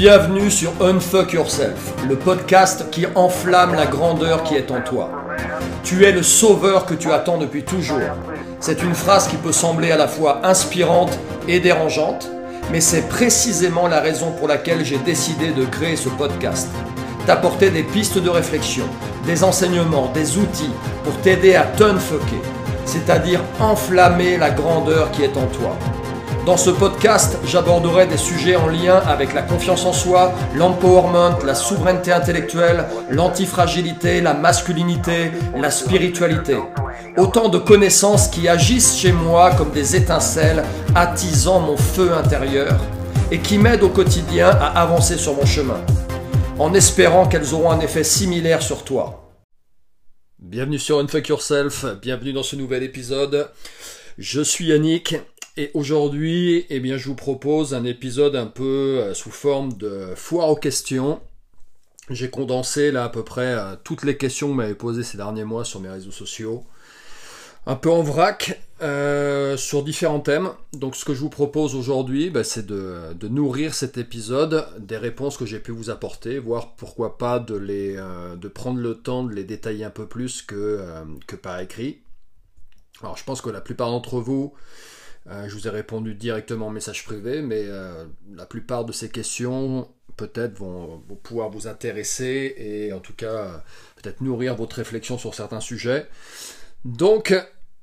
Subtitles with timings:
[0.00, 5.10] Bienvenue sur Unfuck Yourself, le podcast qui enflamme la grandeur qui est en toi.
[5.82, 7.98] Tu es le sauveur que tu attends depuis toujours.
[8.60, 12.30] C'est une phrase qui peut sembler à la fois inspirante et dérangeante,
[12.70, 16.68] mais c'est précisément la raison pour laquelle j'ai décidé de créer ce podcast.
[17.26, 18.84] T'apporter des pistes de réflexion,
[19.26, 20.70] des enseignements, des outils
[21.02, 22.40] pour t'aider à t'unfucker,
[22.84, 25.76] c'est-à-dire enflammer la grandeur qui est en toi.
[26.48, 31.54] Dans ce podcast, j'aborderai des sujets en lien avec la confiance en soi, l'empowerment, la
[31.54, 36.56] souveraineté intellectuelle, l'antifragilité, la masculinité, la spiritualité.
[37.18, 40.64] Autant de connaissances qui agissent chez moi comme des étincelles,
[40.94, 42.80] attisant mon feu intérieur
[43.30, 45.84] et qui m'aident au quotidien à avancer sur mon chemin,
[46.58, 49.34] en espérant qu'elles auront un effet similaire sur toi.
[50.38, 53.50] Bienvenue sur Unfuck Yourself, bienvenue dans ce nouvel épisode.
[54.16, 55.14] Je suis Yannick
[55.58, 60.12] et aujourd'hui, eh bien, je vous propose un épisode un peu euh, sous forme de
[60.14, 61.20] foire aux questions.
[62.10, 65.44] J'ai condensé là à peu près euh, toutes les questions que m'avez posées ces derniers
[65.44, 66.64] mois sur mes réseaux sociaux.
[67.66, 70.50] Un peu en vrac, euh, sur différents thèmes.
[70.74, 75.36] Donc ce que je vous propose aujourd'hui, bah, c'est de, nourrir cet épisode des réponses
[75.36, 79.34] que j'ai pu vous apporter, voire pourquoi pas de, les, de prendre le temps de
[79.34, 80.80] les détailler un peu plus que,
[81.26, 81.98] que par écrit.
[83.02, 84.54] Alors je pense que la plupart d'entre vous
[85.30, 89.88] je vous ai répondu directement en message privé, mais euh, la plupart de ces questions
[90.16, 93.62] peut-être vont, pouvoir vous intéresser et en tout cas
[93.96, 96.08] peut-être nourrir votre réflexion sur certains sujets.
[96.84, 97.34] Donc,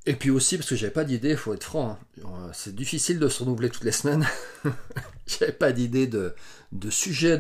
[0.05, 2.49] et puis aussi parce que j'avais pas d'idée, il faut être franc, hein.
[2.53, 4.27] c'est difficile de se renouveler toutes les semaines.
[5.27, 6.35] j'avais pas d'idée de,
[6.71, 7.39] de sujet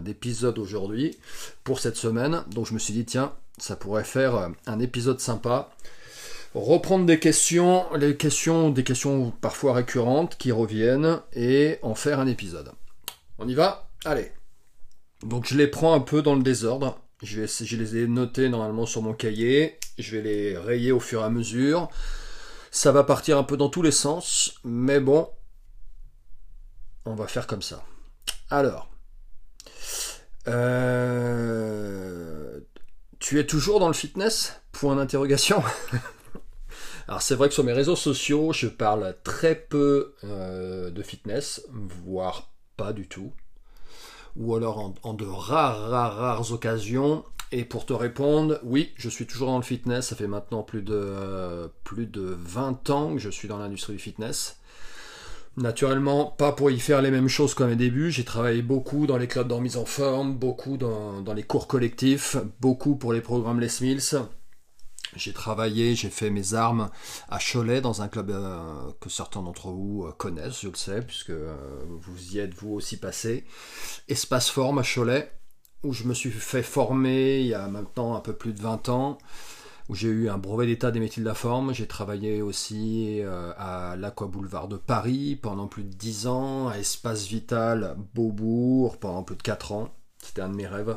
[0.00, 1.18] d'épisode aujourd'hui
[1.64, 5.70] pour cette semaine, donc je me suis dit tiens, ça pourrait faire un épisode sympa
[6.54, 12.26] reprendre des questions, les questions, des questions parfois récurrentes qui reviennent et en faire un
[12.26, 12.72] épisode.
[13.38, 13.88] On y va?
[14.04, 14.32] Allez.
[15.22, 16.98] Donc je les prends un peu dans le désordre.
[17.22, 17.42] Je,
[17.76, 19.78] les ai notés normalement sur mon cahier.
[19.98, 21.88] Je vais les rayer au fur et à mesure.
[22.70, 25.28] Ça va partir un peu dans tous les sens, mais bon,
[27.04, 27.84] on va faire comme ça.
[28.48, 28.88] Alors,
[30.48, 32.10] euh,
[33.18, 34.60] tu es toujours dans le fitness?
[34.72, 35.62] Point d'interrogation.
[37.10, 41.66] Alors c'est vrai que sur mes réseaux sociaux, je parle très peu euh, de fitness,
[41.68, 43.32] voire pas du tout.
[44.36, 47.24] Ou alors en, de rares, rares, rares occasions.
[47.50, 50.06] Et pour te répondre, oui, je suis toujours dans le fitness.
[50.06, 53.98] Ça fait maintenant plus de, plus de 20 ans que je suis dans l'industrie du
[53.98, 54.60] fitness.
[55.56, 58.12] Naturellement, pas pour y faire les mêmes choses qu'à mes débuts.
[58.12, 61.66] J'ai travaillé beaucoup dans les clubs de remise en forme, beaucoup dans, dans les cours
[61.66, 64.20] collectifs, beaucoup pour les programmes Les Mills
[65.16, 66.90] j'ai travaillé, j'ai fait mes armes
[67.28, 71.02] à Cholet dans un club euh, que certains d'entre vous euh, connaissent, je le sais,
[71.02, 71.54] puisque euh,
[72.00, 73.44] vous y êtes vous aussi passé.
[74.08, 75.32] Espace Forme à Cholet,
[75.82, 78.88] où je me suis fait former il y a maintenant un peu plus de 20
[78.88, 79.18] ans,
[79.88, 81.74] où j'ai eu un brevet d'état des métiers de la forme.
[81.74, 83.20] J'ai travaillé aussi
[83.58, 89.24] à l'Aqua Boulevard de Paris pendant plus de 10 ans, à Espace Vital Beaubourg pendant
[89.24, 89.92] plus de 4 ans.
[90.22, 90.96] C'était un de mes rêves.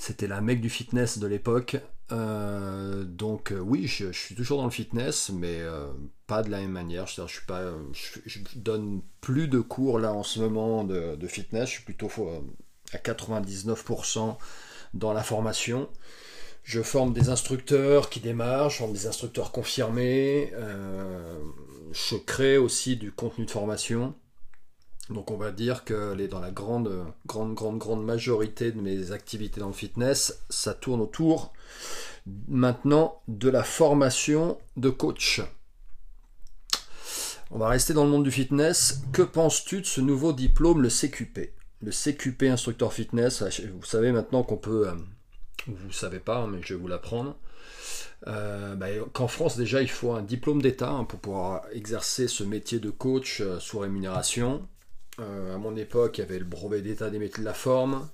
[0.00, 1.76] C'était la mec du fitness de l'époque.
[2.10, 5.88] Euh, donc euh, oui, je, suis toujours dans le fitness, mais euh,
[6.26, 7.06] pas de la même manière.
[7.06, 11.68] Je, suis donne plus de cours là en ce moment de, fitness.
[11.68, 12.08] Je suis plutôt
[12.94, 14.38] à 99%
[14.94, 15.90] dans la formation.
[16.62, 20.50] Je forme des instructeurs qui démarrent, je forme des instructeurs confirmés.
[21.92, 24.14] je crée aussi du contenu de formation.
[25.10, 29.60] Donc on va dire que dans la grande, grande, grande, grande majorité de mes activités
[29.60, 31.52] dans le fitness, ça tourne autour
[32.48, 35.42] maintenant de la formation de coach.
[37.50, 39.02] On va rester dans le monde du fitness.
[39.12, 44.44] Que penses-tu de ce nouveau diplôme, le CQP Le CQP instructeur fitness, vous savez maintenant
[44.44, 44.94] qu'on peut, euh,
[45.66, 47.36] vous ne savez pas, mais je vais vous l'apprendre,
[48.28, 52.44] euh, bah, qu'en France déjà il faut un diplôme d'État hein, pour pouvoir exercer ce
[52.44, 54.68] métier de coach euh, sous rémunération.
[55.20, 58.08] Euh, à mon époque, il y avait le brevet d'état des métiers de la forme.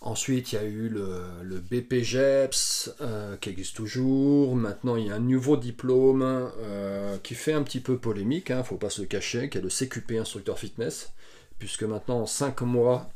[0.00, 4.54] Ensuite, il y a eu le, BPGEPS euh, qui existe toujours.
[4.54, 8.52] Maintenant, il y a un nouveau diplôme euh, qui fait un petit peu polémique, il
[8.52, 11.12] hein, ne faut pas se cacher, qui est le CQP instructeur fitness.
[11.58, 13.08] Puisque maintenant, en 5 mois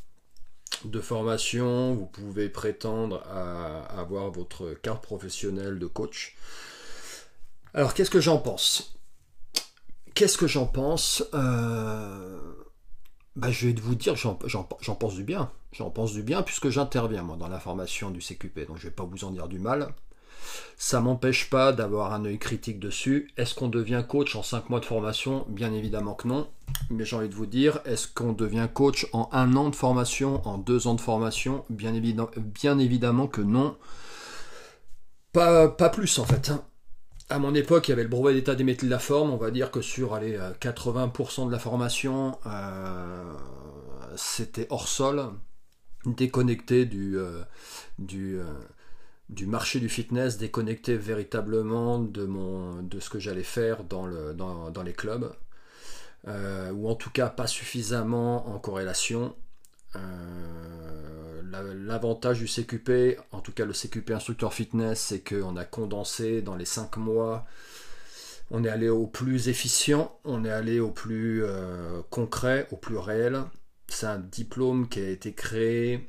[0.85, 6.37] de formation, vous pouvez prétendre à avoir votre carte professionnelle de coach.
[7.75, 8.95] Alors, qu'est-ce que j'en pense?
[10.15, 11.23] Qu'est-ce que j'en pense?
[13.39, 15.51] Bah, je vais vous dire, j'en pense du bien.
[15.73, 18.89] J'en pense du bien puisque j'interviens moi dans la formation du CQP, donc je ne
[18.89, 19.95] vais pas vous en dire du mal.
[20.77, 23.31] Ça m'empêche pas d'avoir un œil critique dessus.
[23.37, 25.45] Est-ce qu'on devient coach en 5 mois de formation?
[25.49, 26.49] Bien évidemment que non.
[26.91, 30.47] Mais j'ai envie de vous dire, est-ce qu'on devient coach en un an de formation,
[30.47, 31.65] en deux ans de formation?
[31.71, 33.77] Bien, évidemment que non.
[35.33, 36.51] Pas, pas plus en fait.
[36.51, 36.65] Hein.
[37.31, 39.31] À mon époque, il y avait le brevet d'état des métiers de la forme.
[39.31, 43.35] On va dire que sur allez, 80% de la formation, euh,
[44.17, 45.31] c'était hors sol,
[46.07, 47.43] déconnecté du, euh,
[47.99, 48.45] du, euh,
[49.29, 54.33] du marché du fitness, déconnecté véritablement de, mon, de ce que j'allais faire dans, le,
[54.35, 55.33] dans, dans les clubs,
[56.27, 59.35] ou en tout cas pas suffisamment en corrélation.
[61.51, 66.55] L'avantage du CQP, en tout cas le CQP instructeur fitness, c'est qu'on a condensé dans
[66.55, 67.47] les 5 mois,
[68.51, 72.97] on est allé au plus efficient, on est allé au plus euh, concret, au plus
[72.97, 73.43] réel.
[73.89, 76.09] C'est un diplôme qui a été créé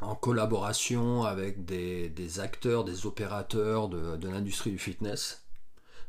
[0.00, 5.44] en collaboration avec des, acteurs, des opérateurs de, de l'industrie du fitness.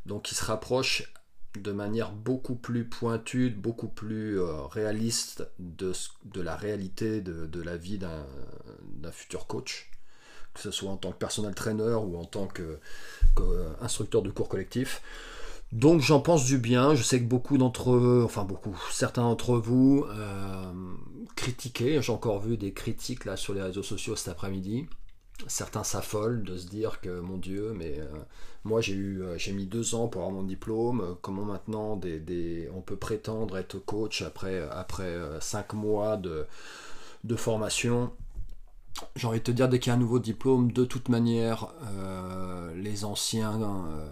[0.05, 1.11] Donc il se rapproche
[1.55, 5.93] de manière beaucoup plus pointue, beaucoup plus euh, réaliste de,
[6.41, 9.89] la réalité de, la vie d'un futur coach,
[10.53, 15.01] que ce soit en tant que personnel trainer ou en tant qu'instructeur de cours collectif.
[15.71, 19.57] Donc j'en pense du bien, je sais que beaucoup d'entre eux, enfin beaucoup, certains d'entre
[19.57, 20.73] vous euh,
[21.35, 24.87] critiquaient, j'ai encore vu des critiques là sur les réseaux sociaux cet après-midi,
[25.47, 28.07] certains s'affolent de se dire que mon Dieu, mais euh,
[28.63, 31.17] moi j'ai eu euh, j'ai mis deux ans pour avoir mon diplôme.
[31.21, 36.45] Comment maintenant des, on peut prétendre être coach après après euh, cinq mois de,
[37.23, 38.11] de formation?
[39.15, 41.69] J'ai envie de te dire, dès qu'il y a un nouveau diplôme, de toute manière,
[41.85, 44.05] euh, les anciens euh,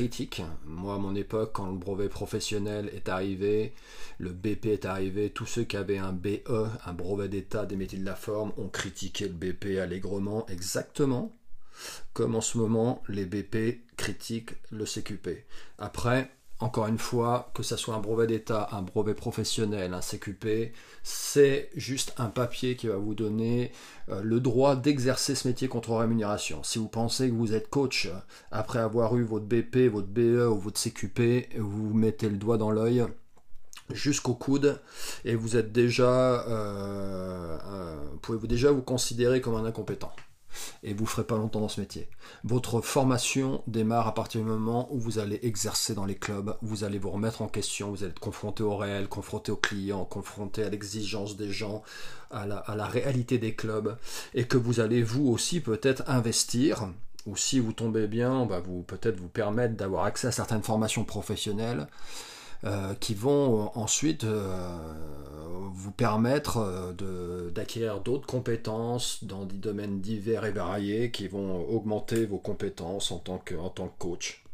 [0.00, 0.42] critiquent.
[0.64, 3.74] Moi, à mon époque, quand le brevet professionnel est arrivé,
[4.18, 6.40] le BP est arrivé, tous ceux qui avaient un BE,
[6.86, 11.36] un brevet d'état des métiers de la forme, ont critiqué le BP allègrement, exactement
[12.12, 15.46] comme en ce moment les BP critiquent le CQP.
[15.78, 20.72] Après, encore une fois, que ce soit un brevet d'État, un brevet professionnel, un CQP,
[21.02, 23.72] c'est juste un papier qui va vous donner
[24.10, 26.62] euh, le droit d'exercer ce métier contre rémunération.
[26.62, 28.18] Si vous pensez que vous êtes coach euh,
[28.50, 32.70] après avoir eu votre BP, votre BE ou votre CQP, vous mettez le doigt dans
[32.70, 33.06] l'œil
[33.90, 34.80] jusqu'au coude
[35.24, 40.12] et vous êtes déjà, euh, pouvez-vous déjà vous considérer comme un incompétent
[40.82, 42.08] et vous ferez pas longtemps dans ce métier.
[42.44, 46.84] Votre formation démarre à partir du moment où vous allez exercer dans les clubs, vous
[46.84, 50.62] allez vous remettre en question, vous allez être confronté au réel, confronté aux clients, confronté
[50.62, 51.82] à l'exigence des gens,
[52.30, 53.96] à la, réalité des clubs,
[54.34, 56.88] et que vous allez vous aussi peut-être investir
[57.26, 61.04] ou si vous tombez bien, va vous peut-être vous permettre d'avoir accès à certaines formations
[61.04, 61.86] professionnelles
[62.64, 64.76] euh, qui vont euh, ensuite euh,
[65.72, 66.94] vous permettre
[67.54, 73.18] d'acquérir d'autres compétences dans des domaines divers et variés qui vont augmenter vos compétences en
[73.18, 73.54] tant que,
[73.98, 74.44] coach.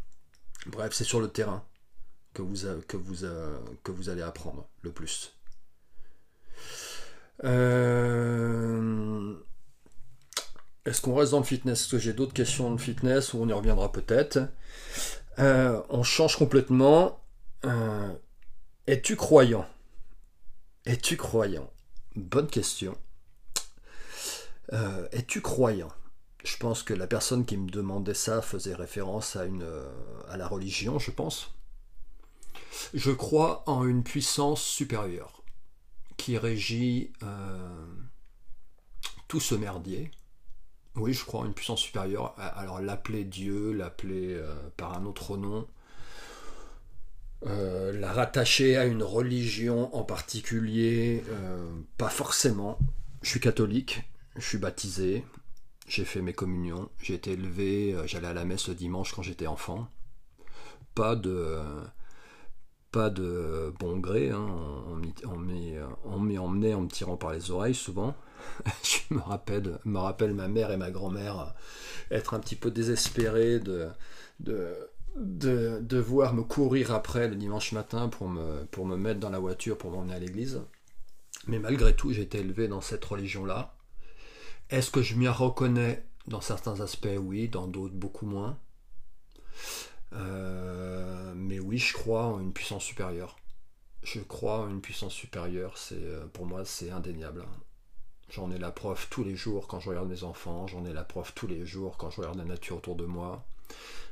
[0.67, 1.65] Bref, c'est sur le terrain
[2.33, 3.27] que vous, que vous,
[3.83, 5.35] que vous allez apprendre le plus.
[7.43, 7.51] Est-ce
[11.01, 11.83] qu'on reste dans le fitness?
[11.83, 14.39] Est-ce que j'ai d'autres questions le fitness ou on y reviendra peut-être
[15.39, 17.19] On change complètement.
[17.65, 18.15] Euh,
[18.87, 19.67] es-tu croyant?
[20.85, 21.71] Es-tu croyant?
[22.15, 22.97] Bonne question.
[24.73, 25.93] Euh, es-tu croyant?
[26.45, 29.91] Je pense que la personne qui me demandait ça faisait référence à, une, euh,
[30.29, 31.55] à la religion, je pense.
[32.95, 35.43] Je crois en une puissance supérieure
[36.17, 37.13] qui régit
[39.29, 40.11] tout ce merdier.
[40.95, 42.35] Oui, je crois en une puissance supérieure.
[42.39, 44.41] Alors l'appeler Dieu, l'appeler
[44.77, 45.67] par un autre nom,
[47.45, 52.79] euh, la rattacher à une religion en particulier, euh, pas forcément.
[53.23, 54.03] Je suis catholique,
[54.37, 55.25] je suis baptisé,
[55.87, 59.23] j'ai fait mes communions, j'ai été élevé, euh, j'allais à la messe le dimanche quand
[59.23, 59.89] j'étais enfant.
[60.95, 61.59] Pas de,
[62.91, 64.47] pas de bon gré, hein.
[65.25, 68.17] on, m'y emmenait en me tirant par les oreilles souvent.
[68.83, 71.55] je me rappelle, me rappelle ma mère et ma grand-mère
[72.11, 73.89] être un petit peu désespérées de,
[74.41, 74.75] de
[75.17, 79.39] de devoir me courir après le dimanche matin pour me, pour me mettre dans la
[79.39, 80.63] voiture pour m'emmener à l'église.
[81.47, 83.75] Mais malgré tout, j'ai été élevé dans cette religion-là.
[84.71, 87.09] Est-ce que je m'y reconnais dans certains aspects?
[87.19, 88.59] Oui, dans d'autres beaucoup moins.
[90.13, 93.37] Euh, mais oui, je crois en une puissance supérieure.
[94.03, 97.45] Je crois en une puissance supérieure, c'est euh, pour moi c'est indéniable.
[98.29, 101.05] J'en ai la preuve tous les jours quand je regarde mes enfants, j'en ai la
[101.05, 103.45] preuve tous les jours quand je regarde la nature autour de moi.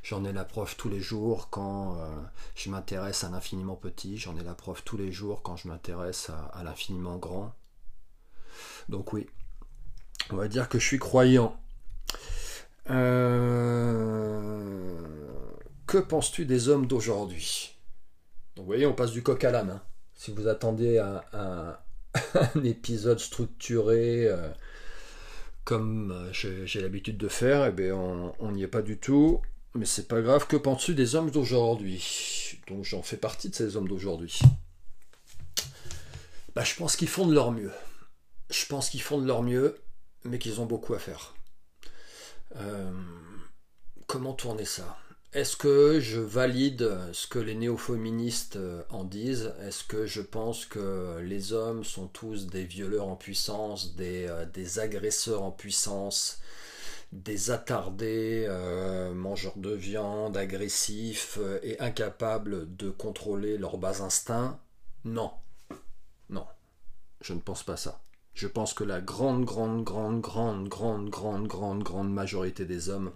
[0.03, 2.07] J'en ai la preuve tous les jours quand euh,
[2.53, 6.29] je m'intéresse à l'infiniment petit, j'en ai la preuve tous les jours quand je m'intéresse
[6.53, 7.55] à, l'infiniment grand.
[8.87, 9.27] Donc oui,
[10.29, 11.57] on va dire que je suis croyant.
[12.91, 13.35] Euh,
[15.87, 17.75] que penses-tu des hommes d'aujourd'hui?
[18.55, 19.71] Donc vous voyez, on passe du coq à l'âne.
[19.71, 19.81] Hein.
[20.13, 21.77] Si vous attendez un,
[22.63, 24.49] épisode structuré euh,
[25.65, 29.41] comme euh, j'ai l'habitude de faire, eh bien on n'y est pas du tout.
[29.73, 30.47] Mais c'est pas grave.
[30.47, 32.57] Que penses-tu des hommes d'aujourd'hui?
[32.67, 34.39] Donc j'en fais partie de ces hommes d'aujourd'hui.
[36.55, 37.73] Bah, je pense qu'ils font de leur mieux.
[38.49, 39.77] Je pense qu'ils font de leur mieux,
[40.23, 41.35] mais qu'ils ont beaucoup à faire.
[42.55, 42.89] Euh,
[44.07, 44.97] comment tourner ça?
[45.35, 49.53] Est-ce que je valide ce que les néo-féministes euh, en disent?
[49.59, 54.45] Est-ce que je pense que les hommes sont tous des violeurs en puissance, des, euh,
[54.45, 56.39] des agresseurs en puissance,
[57.11, 58.47] des attardés,
[59.13, 64.57] mangeurs de viande, agressifs et incapables de contrôler leurs bas instincts?
[65.03, 65.31] Non.
[66.29, 66.47] Non.
[67.19, 67.99] Je ne pense pas ça.
[68.33, 73.11] Je pense que la grande, grande, grande, grande, grande, grande, grande, grande majorité des hommes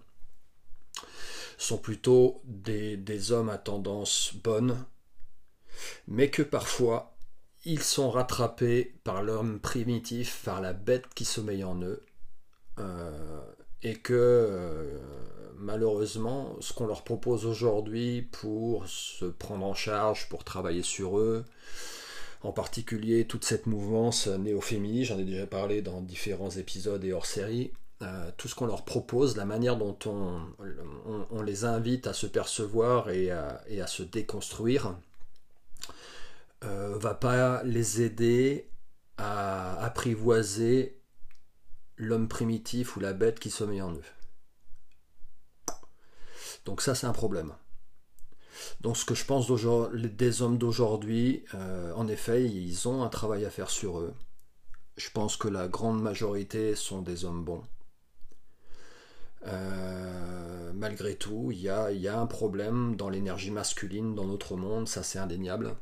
[1.59, 4.85] sont plutôt des, hommes à tendance bonne,
[6.07, 7.15] mais que parfois
[7.65, 12.01] ils sont rattrapés par l'homme primitif, par la bête qui sommeille en eux,
[12.79, 13.41] euh,
[13.83, 14.99] et que euh,
[15.57, 21.43] malheureusement, ce qu'on leur propose aujourd'hui pour se prendre en charge, pour travailler sur eux,
[22.41, 27.25] en particulier toute cette mouvance néo-féministe, j'en ai déjà parlé dans différents épisodes et hors
[27.25, 32.27] série, euh, tout ce qu'on leur propose, la manière dont on, les invite à se
[32.27, 34.95] percevoir et à, et à se déconstruire,
[36.63, 38.69] euh, va pas les aider
[39.17, 40.97] à apprivoiser
[41.97, 44.03] l'homme primitif ou la bête qui sommeille en eux.
[46.65, 47.53] Donc ça c'est un problème.
[48.81, 53.45] Donc ce que je pense des hommes d'aujourd'hui, euh, en effet, ils ont un travail
[53.45, 54.13] à faire sur eux.
[54.97, 57.63] Je pense que la grande majorité sont des hommes bons.
[59.47, 65.03] Euh, malgré tout, il y a, un problème dans l'énergie masculine dans notre monde, ça
[65.03, 65.75] c'est indéniable.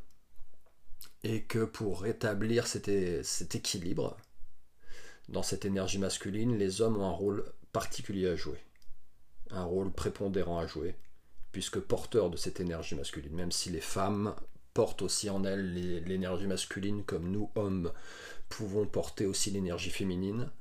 [1.24, 2.90] Et que pour rétablir cet,
[3.24, 4.18] cet équilibre
[5.30, 8.60] dans cette énergie masculine, les hommes ont un rôle particulier à jouer,
[9.52, 10.96] un rôle prépondérant à jouer
[11.58, 14.36] puisque porteur de cette énergie masculine, même si les femmes
[14.76, 15.74] portent aussi en elles
[16.04, 17.92] l'énergie masculine, comme nous, hommes,
[18.48, 20.52] pouvons porter aussi l'énergie féminine.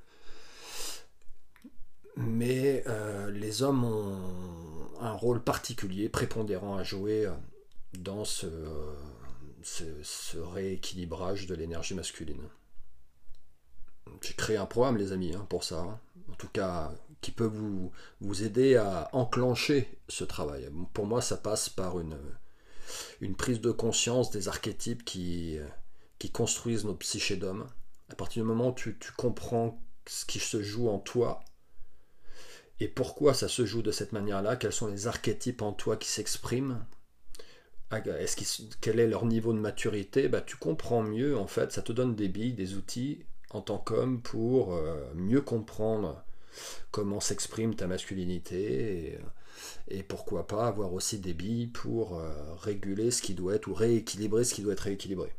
[2.17, 4.19] Mais euh, les hommes ont
[5.01, 7.29] un rôle particulier, prépondérant à jouer
[7.99, 8.47] dans ce,
[10.35, 12.43] rééquilibrage de l'énergie masculine.
[14.23, 15.81] J'ai créé un programme, les amis, hein, pour ça.
[15.81, 16.01] Hein.
[16.31, 20.71] En tout cas, qui peut vous, vous aider à enclencher ce travail.
[20.95, 22.17] Pour moi, ça passe par une,
[23.37, 25.59] prise de conscience des archétypes qui,
[26.19, 27.67] qui construisent nos psychés d'hommes.
[28.09, 31.41] À partir du moment où tu comprends ce qui se joue en toi
[32.81, 36.09] et pourquoi ça se joue de cette manière-là, quels sont les archétypes en toi qui
[36.09, 36.85] s'expriment,
[37.93, 41.93] est-ce quel est leur niveau de maturité, bah, tu comprends mieux en fait, ça te
[41.93, 46.25] donne des billes, des outils en tant qu'homme pour euh, mieux comprendre
[46.91, 49.19] comment s'exprime ta masculinité
[49.89, 53.75] et, pourquoi pas avoir aussi des billes pour euh, réguler ce qui doit être ou
[53.75, 55.33] rééquilibrer ce qui doit être rééquilibré.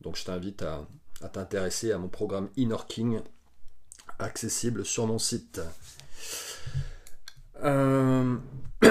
[0.00, 0.86] Donc je t'invite à,
[1.32, 3.20] t'intéresser à mon programme Inner King
[4.18, 5.60] accessible sur mon site.
[7.62, 8.36] Euh,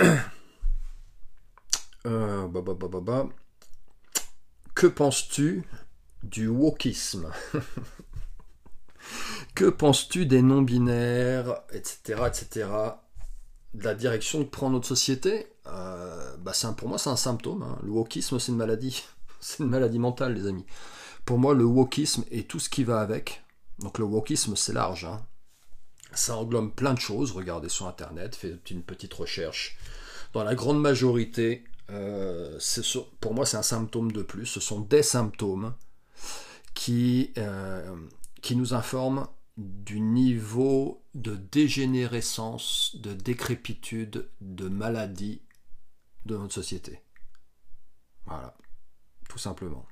[2.05, 3.29] euh, bah, bah, bah,
[4.75, 5.63] que penses-tu
[6.23, 7.31] du wokisme
[9.55, 12.69] Que penses-tu des non-binaires, etc., etc.,
[13.73, 15.47] de la direction que prend notre société?
[15.67, 17.63] Euh, bah Pour moi, c'est un symptôme.
[17.63, 17.77] Hein.
[17.83, 19.03] Le wokisme, c'est une maladie.
[19.39, 20.65] c'est une maladie mentale, les amis.
[21.25, 23.43] Pour moi, le wokisme et tout ce qui va avec.
[23.79, 25.05] Donc le wokisme, c'est large.
[25.05, 25.25] Hein.
[26.13, 27.31] Ça englobe plein de choses.
[27.31, 29.77] Regardez sur Internet, faites une petite recherche.
[30.33, 32.59] Dans la grande majorité, euh,
[33.19, 34.45] pour moi, c'est un symptôme de plus.
[34.45, 35.73] Ce sont des symptômes
[36.73, 37.95] qui, euh,
[38.41, 45.41] qui nous informent du niveau de dégénérescence, de décrépitude, de maladie
[46.25, 47.01] de notre société.
[48.25, 48.55] Voilà,
[49.27, 49.85] tout simplement.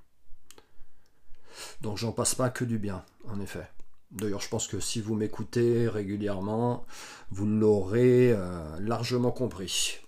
[1.81, 3.69] Donc j'en passe pas que du bien, en effet.
[4.11, 6.85] D'ailleurs, je pense que si vous m'écoutez régulièrement,
[7.29, 9.99] vous l'aurez euh, largement compris.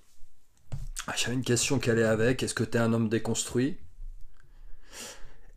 [1.08, 2.42] Ah, j'avais une question qui allait avec.
[2.44, 3.78] Est-ce que tu es un homme déconstruit?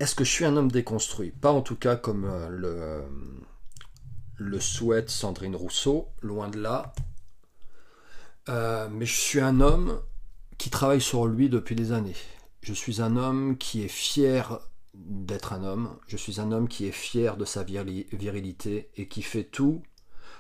[0.01, 1.31] Est-ce que je suis un homme déconstruit?
[1.31, 3.03] Pas en tout cas comme euh, le,
[4.37, 6.93] le souhaite Sandrine Rousseau, loin de là.
[8.49, 10.01] Euh, mais je suis un homme
[10.59, 12.17] qui travaille sur lui depuis des années.
[12.61, 14.59] Je suis un homme qui est fier
[14.95, 15.97] d'être un homme.
[16.07, 19.83] Je suis un homme qui est fier de sa virilité et qui fait tout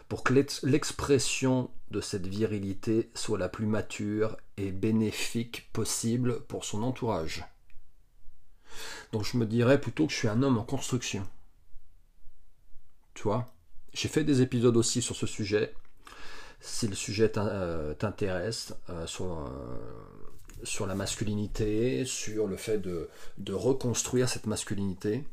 [0.08, 6.82] pour que l'expression de cette virilité soit la plus mature et bénéfique possible pour son
[6.82, 7.44] entourage.
[9.12, 11.26] Donc je me dirais plutôt que je suis un homme en construction.
[13.14, 13.54] Tu vois?
[13.92, 15.74] J'ai fait des épisodes aussi sur ce sujet.
[16.60, 20.31] Si le sujet euh, t'intéresse, euh, sur, euh,
[20.62, 23.08] sur, la masculinité, sur le fait de,
[23.52, 25.24] reconstruire cette masculinité,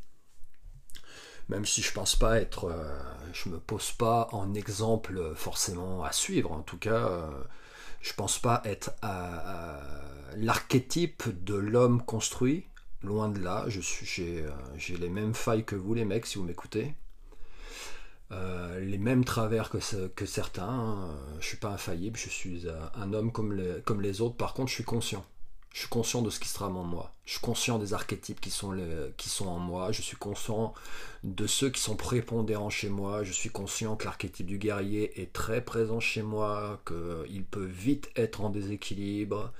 [1.47, 2.71] même si je pense pas être,
[3.33, 6.51] je me pose pas en exemple forcément à suivre.
[6.51, 7.27] En tout cas,
[8.01, 8.91] je pense pas être
[10.37, 12.67] l'archétype de l'homme construit.
[13.01, 16.93] Loin de là, suis, j'ai, les mêmes failles que vous les mecs si vous m'écoutez.
[18.31, 20.69] Euh, les mêmes travers que, que certains.
[20.69, 21.15] Hein.
[21.39, 24.35] Je suis pas infaillible, je suis euh, un homme comme les, comme les autres.
[24.35, 25.25] Par contre, je suis conscient.
[25.73, 27.13] Je suis conscient de ce qui sera en moi.
[27.25, 28.75] Je suis conscient des archétypes qui sont,
[29.17, 29.91] qui sont en moi.
[29.91, 30.73] Je suis conscient
[31.23, 33.23] de ceux qui sont prépondérants chez moi.
[33.23, 38.09] Je suis conscient que l'archétype du guerrier est très présent chez moi, qu'il peut vite
[38.15, 39.53] être en déséquilibre,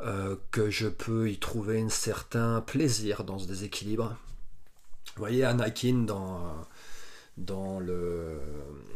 [0.00, 4.16] euh, que je peux y trouver un certain plaisir dans ce déséquilibre.
[5.16, 6.66] Vous voyez Anakin dans
[7.36, 8.40] dans le,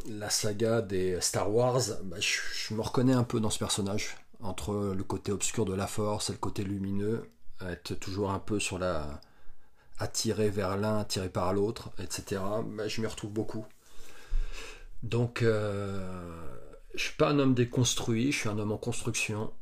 [0.08, 4.94] la saga des Star Wars, bah, je, me reconnais un peu dans ce personnage, entre
[4.96, 7.30] le côté obscur de la force et le côté lumineux,
[7.66, 9.20] être toujours un peu sur la
[9.98, 12.42] attiré vers l'un, attiré par l'autre, etc.
[12.76, 13.64] Bah, je m'y retrouve beaucoup.
[15.02, 16.56] Donc, euh,
[16.94, 19.52] je suis pas un homme déconstruit, je suis un homme en construction,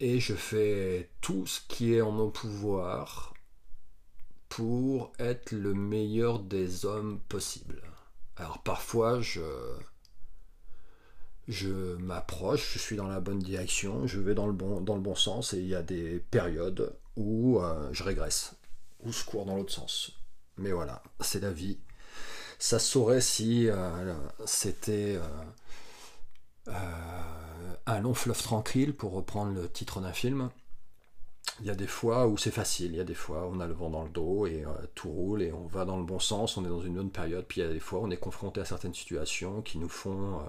[0.00, 3.34] et je fais tout ce qui est en mon pouvoir
[4.48, 7.82] pour être le meilleur des hommes possible.
[8.36, 9.42] Alors parfois je
[11.48, 15.00] je m'approche, je suis dans la bonne direction, je vais dans le bon, dans le
[15.00, 18.54] bon sens et il y a des périodes où euh, je régresse,
[19.00, 20.12] où je cours dans l'autre sens.
[20.58, 21.78] Mais voilà, c'est la vie.
[22.58, 24.14] Ça saurait si euh,
[24.44, 25.18] c'était
[26.68, 26.72] euh,
[27.86, 30.50] un long fleuve tranquille, pour reprendre le titre d'un film.
[31.60, 33.60] Il y a des fois où c'est facile, il y a des fois où on
[33.60, 36.04] a le vent dans le dos et euh, tout roule et on va dans le
[36.04, 38.04] bon sens, on est dans une bonne période, puis il y a des fois où
[38.04, 40.44] on est confronté à certaines situations qui nous font euh,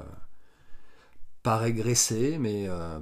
[1.42, 3.00] pas régresser, mais euh,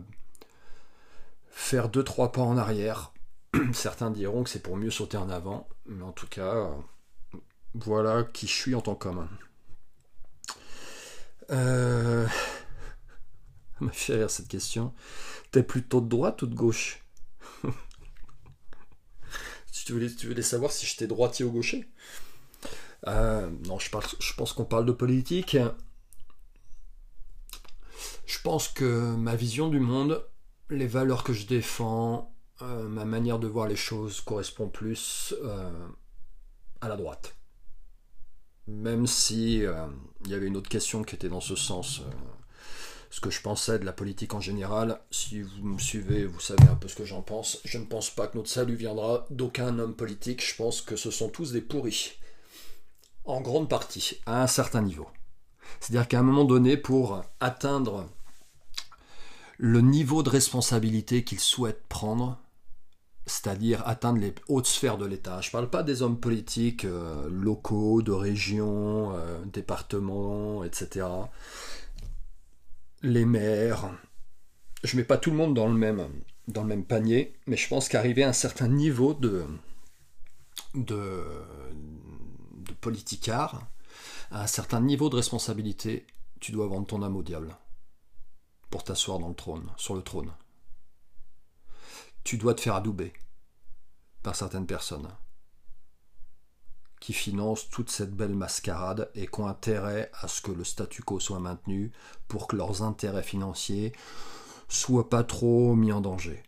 [1.49, 3.11] faire deux trois pas en arrière.
[3.73, 6.71] Certains diront que c'est pour mieux sauter en avant, mais en tout cas,
[7.75, 9.27] voilà qui je suis en tant qu'homme.
[13.79, 14.93] M'a fait cette question.
[15.51, 17.06] T'es plutôt de droite ou de gauche?
[19.71, 21.87] Tu voulais, savoir si j'étais droitier ou gaucher
[23.07, 25.57] euh, Non, je, je pense qu'on parle de politique.
[28.25, 30.25] Je pense que ma vision du monde,
[30.69, 35.87] les valeurs que je défends, euh, ma manière de voir les choses correspond plus euh,
[36.81, 37.35] à la droite.
[38.67, 42.01] Même si il y avait une autre question qui était dans ce sens
[43.09, 44.99] ce que je pensais de la politique en général.
[45.11, 47.59] Si vous me suivez, vous savez un peu ce que j'en pense.
[47.63, 50.45] Je ne pense pas que notre salut viendra d'aucun homme politique.
[50.45, 52.13] Je pense que ce sont tous des pourris.
[53.25, 55.07] En grande partie, à un certain niveau.
[55.79, 58.07] C'est-à-dire qu'à un moment donné, pour atteindre
[59.57, 62.39] le niveau de responsabilité qu'ils souhaitent prendre,
[63.25, 65.41] c'est-à-dire atteindre les hautes sphères de l'État.
[65.41, 71.05] Je ne parle pas des hommes politiques euh, locaux, de régions, euh, départements, etc
[73.01, 73.91] les maires.
[74.83, 78.29] Je mets pas tout le monde dans le même, panier, mais je pense qu'arriver à
[78.29, 79.45] un certain niveau de,
[80.75, 81.25] de,
[82.53, 83.67] de politicard,
[84.31, 86.05] à un certain niveau de responsabilité,
[86.39, 87.55] tu dois vendre ton âme au diable
[88.69, 89.19] pour t'asseoir
[89.77, 90.33] sur le trône.
[92.23, 93.13] Tu dois te faire adouber
[94.21, 95.07] par certaines personnes
[96.99, 101.03] qui financent toute cette belle mascarade et qui ont intérêt à ce que le statu
[101.03, 101.91] quo soit maintenu
[102.27, 103.93] pour que leurs intérêts financiers
[104.67, 106.43] soient pas trop mis en danger.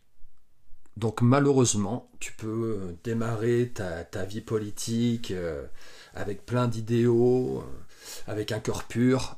[0.98, 5.66] Donc malheureusement, tu peux euh, démarrer ta, vie politique euh,
[6.14, 9.36] avec plein d'idéaux, euh, avec un cœur pur,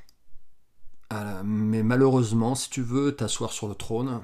[1.43, 4.21] mais malheureusement, si tu veux t'asseoir sur le trône,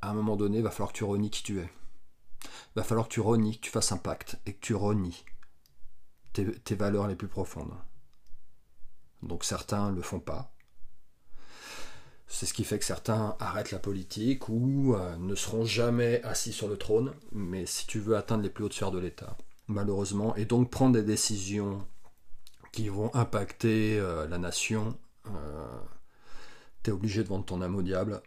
[0.00, 1.68] à un moment donné, il va falloir que tu renies qui tu es.
[2.74, 5.22] Va falloir que tu renies, que tu fasses un pacte et que tu renies
[6.32, 7.74] tes, valeurs les plus profondes.
[9.22, 10.52] Donc certains ne le font pas.
[12.26, 16.52] C'est ce qui fait que certains arrêtent la politique ou euh, ne seront jamais assis
[16.52, 17.12] sur le trône.
[17.32, 20.94] Mais si tu veux atteindre les plus hautes sphères de l'État, malheureusement, et donc prendre
[20.94, 21.86] des décisions
[22.72, 25.80] qui vont impacter euh, la nation, euh,
[26.84, 28.22] tu es obligé de vendre ton âme au diable.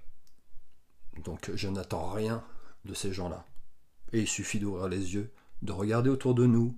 [1.23, 2.43] Donc je n'attends rien
[2.83, 3.45] de ces gens-là.
[4.11, 5.31] Et il suffit d'ouvrir les yeux
[5.63, 6.75] de regarder autour de nous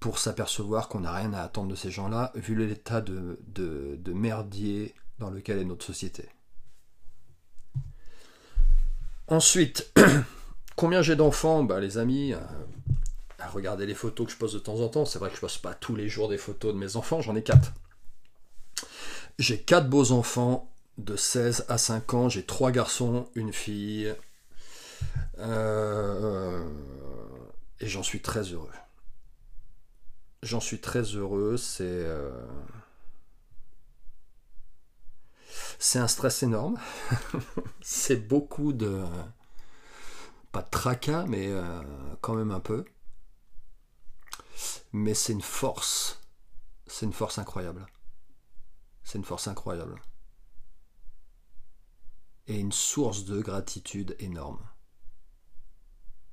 [0.00, 4.94] pour s'apercevoir qu'on n'a rien à attendre de ces gens-là, vu l'état de, de, merdier
[5.18, 6.28] dans lequel est notre société.
[9.28, 9.90] Ensuite,
[10.76, 11.64] combien j'ai d'enfants?
[11.64, 12.38] Bah, Les amis, euh,
[13.38, 15.40] à regarder les photos que je pose de temps en temps, c'est vrai que je
[15.40, 17.72] pose pas tous les jours des photos de mes enfants, j'en ai quatre.
[19.38, 24.14] J'ai quatre beaux enfants de 16 à 5 ans, j'ai trois garçons, une fille,
[25.38, 26.62] euh,
[27.80, 28.72] et j'en suis très heureux.
[30.42, 31.84] J'en suis très heureux, c'est...
[31.84, 32.46] Euh,
[35.78, 36.78] c'est un stress énorme.
[37.80, 39.04] c'est beaucoup de...
[40.52, 41.82] Pas de tracas, mais euh,
[42.20, 42.84] quand même un peu.
[44.92, 46.20] Mais c'est une force.
[46.86, 47.86] C'est une force incroyable.
[49.02, 50.00] C'est une force incroyable.
[52.46, 54.60] Et une source de gratitude énorme.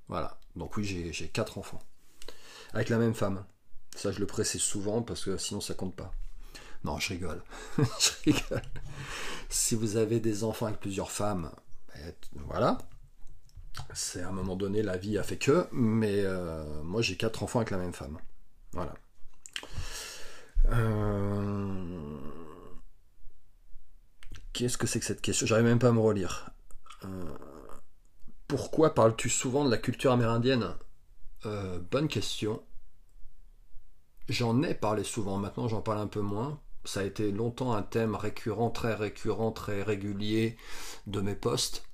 [0.07, 0.40] Voilà.
[0.55, 1.81] Donc oui, j'ai quatre enfants.
[2.73, 3.45] Avec la même femme.
[3.95, 6.11] Ça, je le précise souvent parce que sinon ça compte pas.
[6.83, 7.43] Non, je rigole.
[7.77, 8.61] je rigole.
[9.49, 11.51] Si vous avez des enfants avec plusieurs femmes,
[11.93, 12.13] ben,
[12.47, 12.77] voilà.
[13.93, 15.67] C'est à un moment donné, la vie a fait que.
[15.71, 18.17] Mais euh, moi, j'ai quatre enfants avec la même femme.
[18.73, 18.93] Voilà.
[20.69, 22.17] Euh,
[24.53, 25.45] qu'est-ce que c'est que cette question?
[25.45, 26.51] J'arrive même pas à me relire.
[27.05, 27.07] Euh,
[28.51, 30.75] pourquoi parles-tu souvent de la culture amérindienne?
[31.45, 32.61] Euh, Bonne question.
[34.27, 36.59] J'en ai parlé souvent, maintenant j'en parle un peu moins.
[36.83, 40.57] Ça a été longtemps un thème récurrent, très récurrent, très régulier
[41.07, 41.85] de mes posts.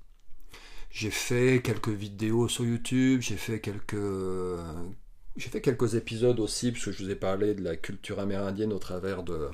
[0.89, 3.95] J'ai fait quelques vidéos sur YouTube, j'ai fait quelques
[5.35, 8.73] j'ai fait quelques épisodes aussi parce que je vous ai parlé de la culture amérindienne
[8.73, 9.51] au travers de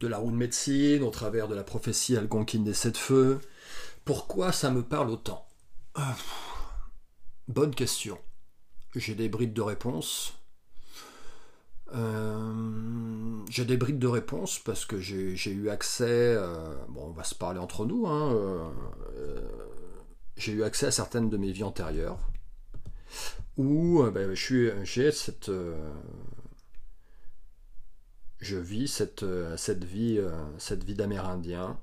[0.00, 3.40] de la roue de médecine, au travers de la prophétie algonquine des sept feux,
[4.04, 5.43] pourquoi ça me parle autant?
[5.94, 6.16] Ah,
[7.48, 8.18] Bonne question.
[8.94, 10.34] J'ai des brides de réponses.
[11.92, 16.34] Euh, j'ai des brides de réponses parce que j'ai eu accès.
[16.36, 18.06] Euh, bon, on va se parler entre nous.
[18.06, 18.70] Hein, euh,
[20.36, 22.18] j'ai eu accès à certaines de mes vies antérieures
[23.56, 24.70] où ben, je
[28.56, 30.20] vis cette, vie,
[30.88, 31.78] d'Amérindien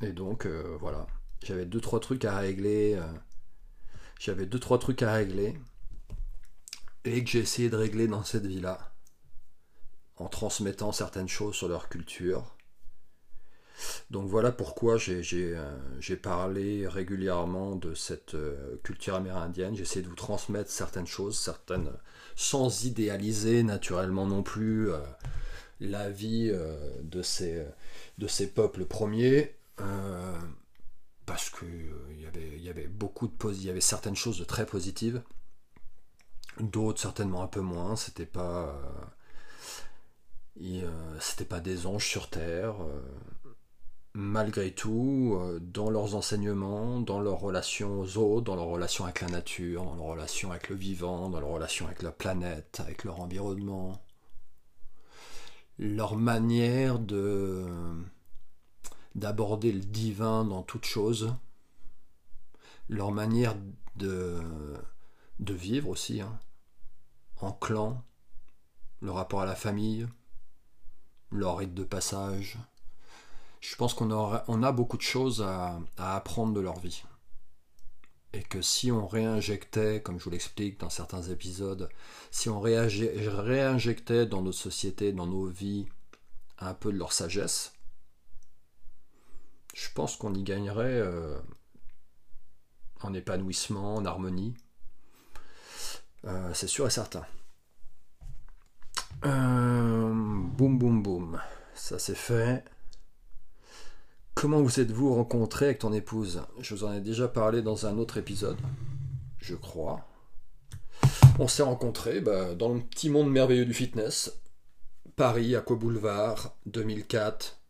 [0.00, 0.46] et donc,
[0.80, 1.06] voilà.
[1.44, 2.94] J'avais deux, trois trucs à régler.
[2.94, 3.06] Euh,
[4.20, 5.58] j'avais deux, trois trucs à régler.
[7.04, 8.92] Et que j'ai essayé de régler dans cette vie-là.
[10.16, 12.56] En transmettant certaines choses sur leur culture.
[14.10, 15.22] Donc voilà pourquoi j'ai
[15.56, 18.36] euh, parlé régulièrement de cette
[18.84, 19.74] culture amérindienne.
[19.74, 21.90] J'ai essayé de vous transmettre certaines choses, certaines
[22.36, 24.90] sans idéaliser naturellement non plus
[25.80, 26.52] la vie
[27.02, 27.66] de, ces,
[28.18, 29.56] de ces peuples premiers.
[31.22, 34.38] Euh, parce que euh, y il y avait beaucoup de il y avait certaines choses
[34.38, 35.22] de très positives,
[36.60, 37.96] d'autres certainement un peu moins.
[37.96, 38.74] C'était pas,
[40.60, 42.76] euh, c'était pas des anges sur terre.
[44.14, 49.28] malgré tout, dans leurs enseignements, dans leur relation aux autres, dans leur relation avec la
[49.28, 53.20] nature, dans leur relation avec le vivant, dans leur relation avec la planète, avec leur
[53.20, 54.02] environnement,
[55.78, 57.66] leur manière de
[59.14, 61.34] d'aborder le divin dans toute chose,
[62.88, 63.54] leur manière
[63.96, 64.40] de,
[65.38, 66.38] de vivre aussi, hein,
[67.40, 68.02] en clan,
[69.00, 70.06] le rapport à la famille,
[71.30, 72.58] leur rite de passage.
[73.60, 77.02] Je pense qu'on on a beaucoup de choses à, apprendre de leur vie.
[78.32, 81.88] Et que si on réinjectait, comme je vous l'explique dans certains épisodes,
[82.30, 85.86] si on réinjectait dans notre société, dans nos vies,
[86.58, 87.71] un peu de leur sagesse,
[89.72, 91.38] je pense qu'on y gagnerait euh,
[93.00, 94.54] en épanouissement, en harmonie.
[96.24, 97.24] Euh, c'est sûr et certain.
[99.24, 101.40] Euh, boum boum boum.
[101.74, 102.64] Ça c'est fait.
[104.34, 106.42] Comment vous êtes-vous rencontré avec ton épouse?
[106.58, 108.58] Je vous en ai déjà parlé dans un autre épisode,
[109.38, 110.06] je crois.
[111.38, 114.32] On s'est rencontrés bah, dans le petit monde merveilleux du fitness.
[115.16, 117.61] Paris, Aqua Boulevard, 2004.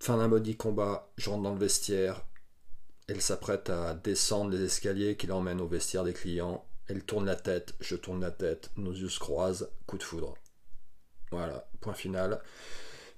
[0.00, 2.24] Fin d'un body combat, je rentre dans le vestiaire.
[3.06, 6.64] Elle s'apprête à descendre les escaliers qui l'emmènent au vestiaire des clients.
[6.88, 10.34] Elle tourne la tête, je tourne la tête, nos yeux se croisent, coup de foudre.
[11.30, 12.40] Voilà, point final.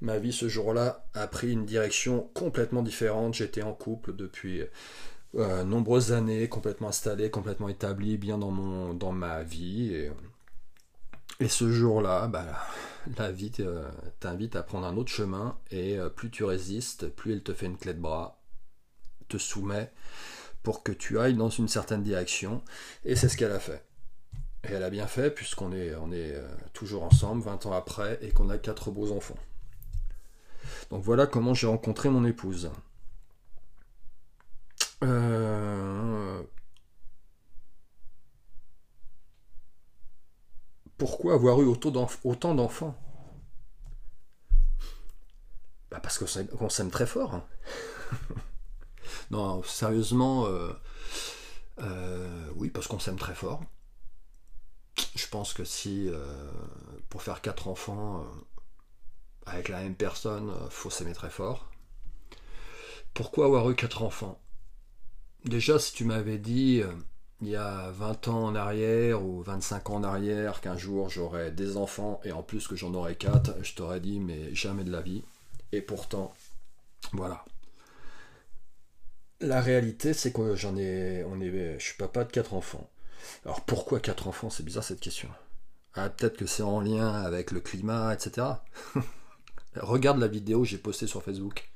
[0.00, 3.34] Ma vie ce jour-là a pris une direction complètement différente.
[3.34, 4.64] J'étais en couple depuis
[5.36, 10.10] euh, nombreuses années, complètement installé, complètement établi, bien dans, ma vie.
[11.40, 12.46] Et ce jour-là, bah,
[13.18, 13.52] la vie
[14.20, 17.66] t'invite à prendre un autre chemin et euh, plus tu résistes, plus elle te fait
[17.66, 18.40] une clé de bras,
[19.28, 19.92] te soumet,
[20.62, 22.62] pour que tu ailles dans une certaine direction.
[23.04, 23.84] Et c'est ce qu'elle a fait.
[24.64, 28.30] Et elle a bien fait puisqu'on est, est euh, toujours ensemble 20 ans après et
[28.30, 29.38] qu'on a quatre beaux enfants.
[30.90, 32.70] Donc voilà comment j'ai rencontré mon épouse.
[41.02, 42.96] Pourquoi avoir eu autant d'enfants?
[45.90, 47.34] Bah Parce qu'on s'aime très fort.
[47.34, 47.44] Hein.
[49.32, 50.72] non, sérieusement, euh,
[51.80, 53.64] euh, oui, parce qu'on s'aime très fort.
[55.16, 56.08] Je pense que si,
[57.08, 58.24] pour faire quatre enfants,
[59.44, 61.68] avec la même personne, faut s'aimer très fort.
[63.12, 64.40] Pourquoi avoir eu quatre enfants?
[65.46, 66.94] Déjà, si tu m'avais dit euh,
[67.42, 71.50] il y a 20 ans en arrière ou 25 ans en arrière qu'un jour j'aurais
[71.50, 74.92] des enfants et en plus que j'en aurais quatre, je t'aurais dit mais jamais de
[74.92, 75.24] la vie.
[75.72, 76.33] Et pourtant,
[77.12, 77.44] voilà.
[79.40, 82.88] La réalité, c'est que j'en ai, on est, je suis papa de quatre enfants.
[83.44, 84.50] Alors pourquoi quatre enfants?
[84.50, 85.28] C'est bizarre cette question.
[85.94, 88.46] Ah, peut-être que c'est en lien avec le climat, etc.
[89.76, 91.71] Regarde la vidéo que j'ai postée sur Facebook.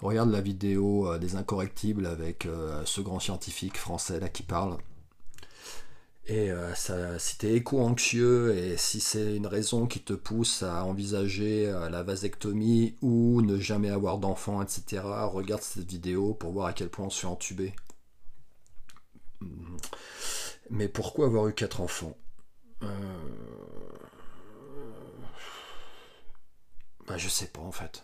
[0.00, 4.76] Regarde la vidéo euh, des incorrectibles avec euh, ce grand scientifique français là qui parle.
[6.26, 6.74] Et euh,
[7.18, 12.96] si t'es éco-anxieux et si c'est une raison qui te pousse à envisager la vasectomie
[13.02, 17.10] ou ne jamais avoir d'enfant, etc., regarde cette vidéo pour voir à quel point on
[17.10, 17.74] se fait entuber.
[20.70, 22.16] Mais pourquoi avoir eu quatre enfants?
[27.06, 28.02] Bah, Je sais pas en fait.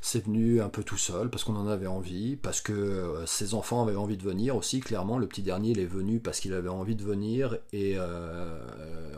[0.00, 3.54] C'est venu un peu tout seul parce qu'on en avait envie, parce que euh, ses
[3.54, 4.80] enfants avaient envie de venir aussi.
[4.80, 8.58] Clairement, le petit dernier, il est venu parce qu'il avait envie de venir et euh,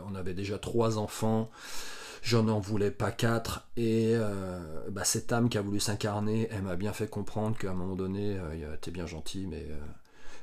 [0.09, 1.49] on avait déjà trois enfants.
[2.21, 6.61] J'en en voulais pas quatre et euh, bah, cette âme qui a voulu s'incarner, elle
[6.61, 8.37] m'a bien fait comprendre qu'à un moment donné,
[8.79, 9.67] t'es bien gentil, mais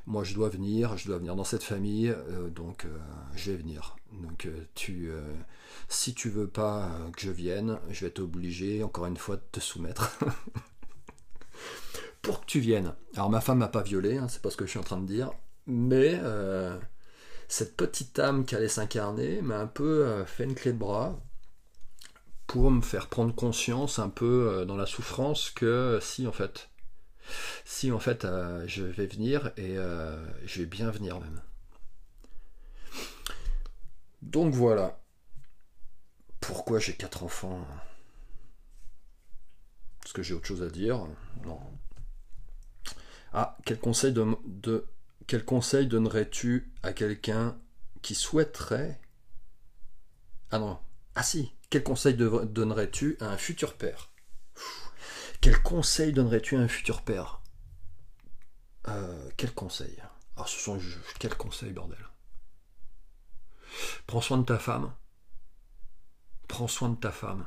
[0.05, 2.13] moi je dois venir, je dois venir dans cette famille,
[2.53, 2.85] donc
[3.35, 3.95] je vais venir.
[4.11, 5.09] Donc tu
[5.87, 9.59] si tu veux pas que je vienne, je vais t'obliger encore une fois de te
[9.59, 10.17] soumettre.
[12.21, 12.93] Pour que tu viennes.
[13.15, 14.99] Alors ma femme m'a pas violé, hein, c'est pas ce que je suis en train
[14.99, 15.31] de dire,
[15.65, 16.77] mais euh,
[17.47, 21.19] cette petite âme qui allait s'incarner m'a un peu euh, fait une clé de bras
[22.47, 26.69] pour me faire prendre conscience un peu euh, dans la souffrance que si en fait,
[27.65, 28.25] si en fait
[28.65, 31.41] je vais venir et je vais bien venir même.
[34.21, 35.01] Donc voilà.
[36.39, 37.65] Pourquoi j'ai quatre enfants?
[40.05, 41.07] Est-ce que j'ai autre chose à dire?
[41.45, 41.59] Non.
[43.33, 44.13] Ah, quel conseil,
[45.27, 47.57] quel conseil donnerais-tu à quelqu'un
[48.01, 48.99] qui souhaiterait...
[50.49, 50.79] Ah non.
[51.15, 51.53] Ah si.
[51.69, 54.10] Quel conseil donnerais-tu à un futur père?
[55.41, 57.41] Quel conseil donnerais-tu à un futur père?
[58.87, 59.97] Euh, Quel conseil?
[60.37, 60.79] Ah, ce sont...
[61.19, 61.97] Quel conseil, bordel?
[64.07, 64.93] Prends soin de ta femme
[66.51, 67.45] prends soin de ta femme.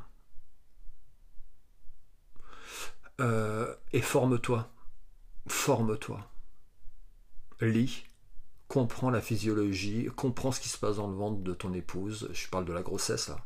[3.21, 4.71] Euh, et forme-toi.
[5.47, 6.27] Forme-toi.
[7.61, 8.05] Lis.
[8.67, 10.09] Comprends la physiologie.
[10.17, 12.31] Comprends ce qui se passe dans le ventre de ton épouse.
[12.33, 13.37] Je parle de la grossesse là.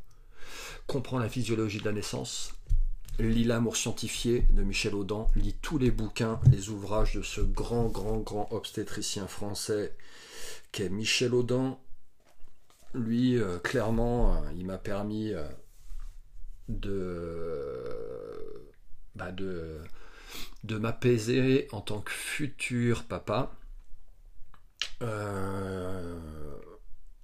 [0.87, 2.55] Comprends la physiologie de la naissance.
[3.19, 5.27] Lis L'amour scientifié de Michel Audin.
[5.35, 9.97] Lis tous les bouquins, les ouvrages de ce grand, grand, grand obstétricien français
[10.73, 11.79] qu'est Michel Audin
[12.95, 15.47] lui, euh, clairement, euh, il m'a permis euh,
[16.69, 17.85] de,
[19.15, 23.53] bah, de m'apaiser en tant que futur papa.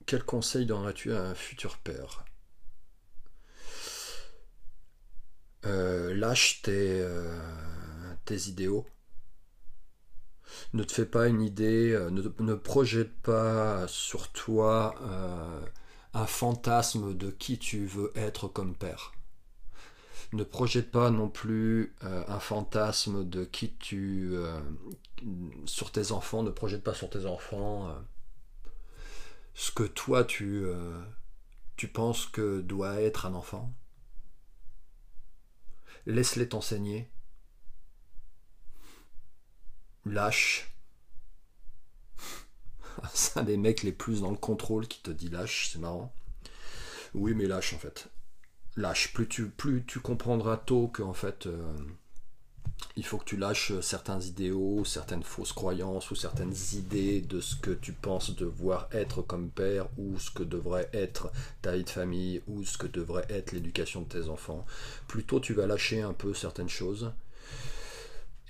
[0.06, 2.24] quel conseil donnerais-tu à un futur père?
[5.64, 7.06] Lâche tes,
[8.24, 8.86] tes idéaux
[10.72, 15.60] ne te fais pas une idée, euh, ne, projette pas sur toi euh,
[16.14, 19.12] un fantasme de qui tu veux être comme père.
[20.32, 24.34] Ne projette pas non plus euh, un fantasme de qui tu...
[25.66, 27.94] sur tes enfants, ne projette pas sur tes enfants
[29.54, 30.66] ce que toi tu,
[31.76, 33.72] tu penses que doit être un enfant.
[36.06, 37.08] Laisse-les t'enseigner
[40.06, 40.70] lâche.
[43.14, 46.14] C'est un des mecs les plus dans le contrôle qui te dit lâche, c'est marrant.
[47.14, 48.08] Oui, mais lâche en fait.
[48.76, 49.12] Lâche.
[49.12, 51.76] Plus tu, plus tu comprendras tôt qu'en fait, euh,
[52.96, 57.56] il faut que tu lâches certains idéaux, certaines fausses croyances ou certaines idées de ce
[57.56, 61.90] que tu penses devoir être comme père ou ce que devrait être ta vie de
[61.90, 64.64] famille ou ce que devrait être l'éducation de tes enfants.
[65.08, 67.12] Plus tôt tu vas lâcher un peu certaines choses,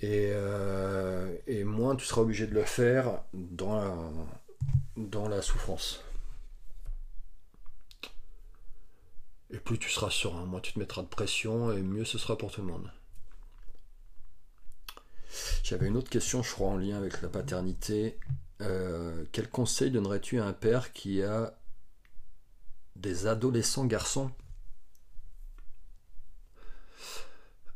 [0.01, 4.27] Et, euh, et, moins tu seras obligé de le faire dans
[4.97, 6.01] dans la souffrance.
[9.51, 12.37] Et plus tu seras serein, moins tu te mettras de pression et mieux ce sera
[12.37, 12.91] pour tout le monde.
[15.65, 18.19] J'avais une autre question, je crois, en lien avec la paternité.
[18.61, 21.57] Euh, quel conseil donnerais-tu à un père qui a
[22.95, 24.31] des adolescents garçons?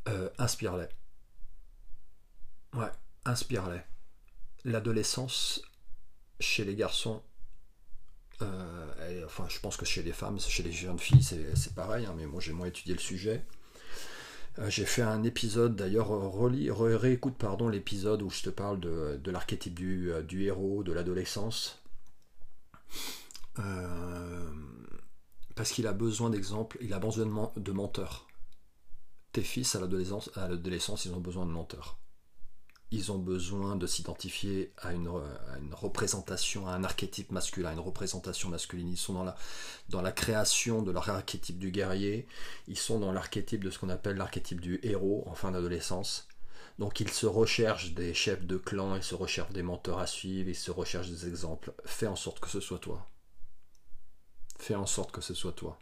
[0.07, 0.85] Euh, Inspire-les.
[2.75, 2.91] Ouais,
[3.25, 3.81] inspire-les.
[4.65, 5.63] L'adolescence
[6.39, 7.23] chez les garçons,
[8.43, 12.13] euh, enfin je pense que chez les femmes, chez les jeunes filles c'est pareil, hein,
[12.15, 13.43] mais moi j'ai moins étudié le sujet.
[14.59, 19.73] Euh, j'ai fait un épisode, d'ailleurs, réécoute pardon l'épisode où je te parle de, l'archétype
[19.73, 21.81] du, euh, du, héros, de l'adolescence.
[23.59, 24.51] Euh,
[25.55, 28.27] parce qu'il a besoin d'exemples, il a besoin de menteurs.
[29.31, 31.97] Tes fils à l'adolescence, ils ont besoin de menteurs
[32.91, 35.09] ils ont besoin de s'identifier à une,
[35.71, 38.89] représentation, à un archétype masculin, à une représentation masculine.
[38.89, 39.13] Ils sont
[39.89, 42.27] dans la, création de leur archétype du guerrier,
[42.67, 46.27] ils sont dans l'archétype de ce qu'on appelle l'archétype du héros en fin d'adolescence.
[46.79, 50.49] Donc ils se recherchent des chefs de clan, ils se recherchent des menteurs à suivre,
[50.49, 51.73] ils se recherchent des exemples.
[51.85, 53.07] Fais en sorte que ce soit toi.
[54.57, 55.77] Fais en sorte que ce soit toi.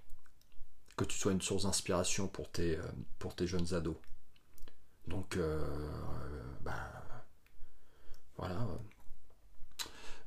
[0.98, 2.84] Que tu sois une source d'inspiration pour tes, euh,
[3.20, 3.96] pour tes jeunes ados.
[5.08, 5.66] Donc, euh,
[6.62, 6.92] bah,
[8.38, 8.68] voilà.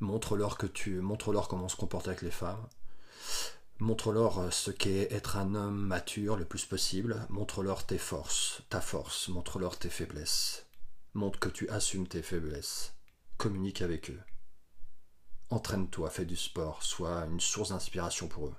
[0.00, 2.66] Montre-leur que tu, montre-leur comment on se comporte avec les femmes.
[3.78, 7.26] Montre-leur ce qu'est être un homme mature le plus possible.
[7.28, 9.28] Montre-leur tes forces, ta force.
[9.28, 10.66] Montre-leur tes faiblesses.
[11.14, 12.94] Montre que tu assumes tes faiblesses.
[13.36, 14.20] Communique avec eux.
[15.50, 18.54] Entraîne-toi, fais du sport, sois une source d'inspiration pour eux.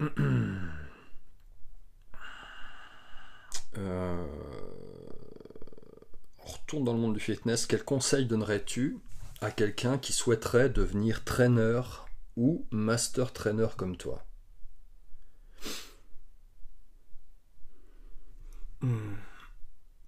[3.76, 4.26] Euh,
[6.78, 7.66] dans le monde du fitness.
[7.66, 8.98] Quel conseil donnerais-tu
[9.40, 11.80] à quelqu'un qui souhaiterait devenir trainer
[12.36, 14.24] ou master trainer comme toi
[18.82, 19.14] hmm.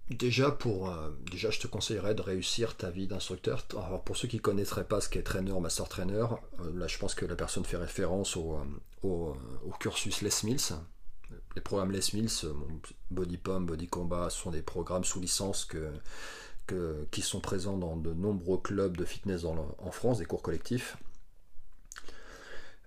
[0.09, 3.65] Déjà, pour, euh, déjà, je te conseillerais de réussir ta vie d'instructeur.
[4.05, 6.25] pour ceux qui ne connaîtraient pas ce qu'est trainer, master trainer,
[6.59, 8.59] euh, là, je pense que la personne fait référence au,
[9.01, 10.77] au, au cursus Les Mills,
[11.55, 12.53] les programmes Les Mills, euh,
[13.11, 15.91] Body Pump, Body Combat, sont des programmes sous licence que,
[17.11, 20.97] qui sont présents dans de nombreux clubs de fitness en France, des cours collectifs.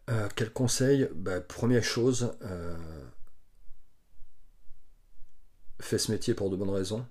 [0.08, 1.08] Euh, quel conseil?
[1.14, 2.76] Bah, Première chose, euh,
[5.80, 7.06] fais ce métier pour de bonnes raisons.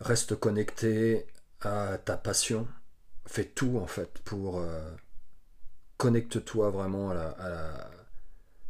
[0.00, 1.26] Reste connecté
[1.60, 2.68] à ta passion.
[3.26, 4.62] Fais tout en fait pour
[5.96, 7.90] connecte-toi vraiment à la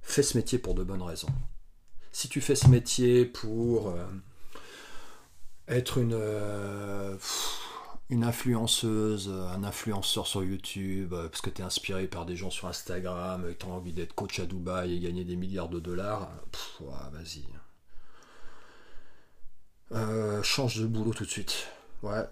[0.03, 1.33] fais ce métier pour de bonnes raisons.
[2.13, 4.05] Si tu fais ce métier pour euh,
[5.69, 7.17] être une, euh,
[8.11, 12.69] influenceuse, un influenceur sur YouTube, euh, parce que tu es inspiré par des gens sur
[12.69, 16.31] Instagram, et tu as envie d'être coach à Dubaï et gagner des milliards de dollars,
[17.13, 17.45] vas-y.
[20.43, 21.69] change de boulot tout de suite.
[22.03, 22.25] Ouais,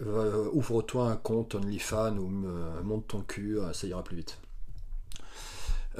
[0.53, 2.29] ouvre-toi un compte OnlyFans ou
[2.83, 4.39] monte ton cul, ça ira plus vite.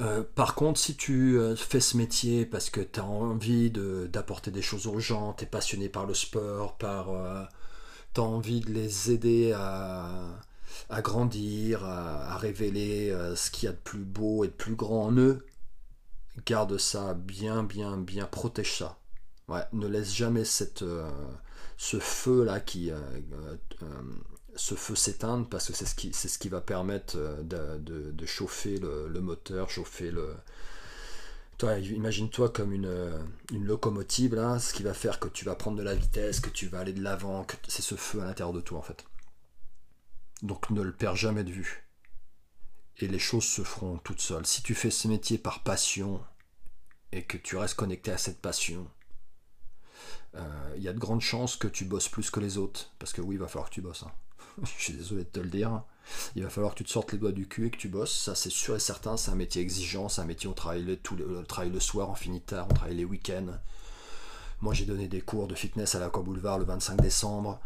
[0.01, 4.49] Euh, par contre, si tu euh, fais ce métier parce que tu as envie d'apporter
[4.49, 7.43] des choses aux gens, tu es passionné par le sport, par, euh,
[8.15, 10.41] tu as envie de les aider à,
[11.01, 15.17] grandir, à, révéler ce qu'il y a de plus beau et de plus grand en
[15.17, 15.45] eux,
[16.45, 18.97] garde ça bien, bien, bien, protège ça.
[19.73, 20.83] Ne laisse jamais cette,
[21.77, 22.91] ce feu là qui
[24.55, 25.85] ce feu s'éteindre parce que c'est
[26.27, 30.35] ce qui va permettre euh, de, chauffer le, moteur, chauffer le.
[31.57, 35.55] Toi, imagine-toi comme une, euh, une, locomotive là, ce qui va faire que tu vas
[35.55, 38.25] prendre de la vitesse, que tu vas aller de l'avant, que c'est ce feu à
[38.25, 39.05] l'intérieur de toi en fait.
[40.41, 41.87] Donc ne le perds jamais de vue.
[42.97, 44.45] Et les choses se feront toutes seules.
[44.45, 46.23] Si tu fais ce métier par passion
[47.11, 48.87] et que tu restes connecté à cette passion,
[50.35, 52.91] euh, il y a de grandes chances que tu bosses plus que les autres.
[52.99, 54.03] Parce que oui, il va falloir que tu bosses.
[54.03, 54.11] Hein.
[54.77, 55.83] je suis désolé de te le dire.
[56.35, 58.15] Il va falloir que tu te sortes les doigts du cul et que tu bosses.
[58.15, 59.17] Ça, c'est sûr et certain.
[59.17, 60.09] C'est un métier exigeant.
[60.09, 62.73] C'est un métier où on travaille le, tout le, le soir, on finit tard, on
[62.73, 63.57] travaille les week-ends.
[64.61, 67.59] Moi, j'ai donné des cours de fitness à l'Aqua Boulevard le 25 décembre.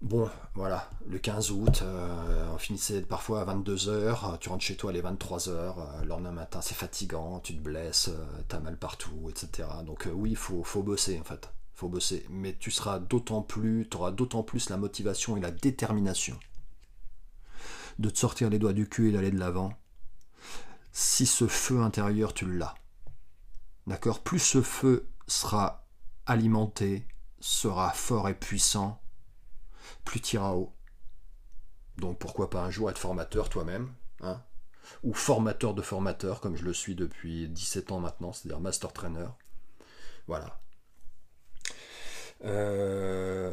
[0.00, 4.90] Bon, voilà, le 15 août, euh, on finissait parfois à 22h, tu rentres chez toi
[4.90, 8.76] à les 23h, euh, le lendemain matin c'est fatigant, tu te blesses, euh, t'as mal
[8.76, 9.68] partout, etc.
[9.86, 12.26] Donc oui, il faut, faut bosser en fait faut bosser.
[12.30, 16.38] Mais tu seras d'autant plus, tu auras d'autant plus la motivation et la détermination
[17.98, 19.74] de te sortir les doigts du cul et d'aller de l'avant
[20.92, 22.74] si ce feu intérieur tu l'as.
[23.86, 24.22] d'accord?
[24.22, 25.86] Plus ce feu sera
[26.26, 27.06] alimenté,
[27.40, 29.00] sera fort et puissant,
[30.04, 30.74] plus tu iras haut.
[31.96, 34.42] Donc pourquoi pas un jour être formateur toi-même, hein?
[35.02, 39.28] Ou formateur de formateur, comme je le suis depuis 17 ans maintenant, c'est-à-dire master trainer.
[40.26, 40.60] Voilà.
[42.44, 43.52] Euh,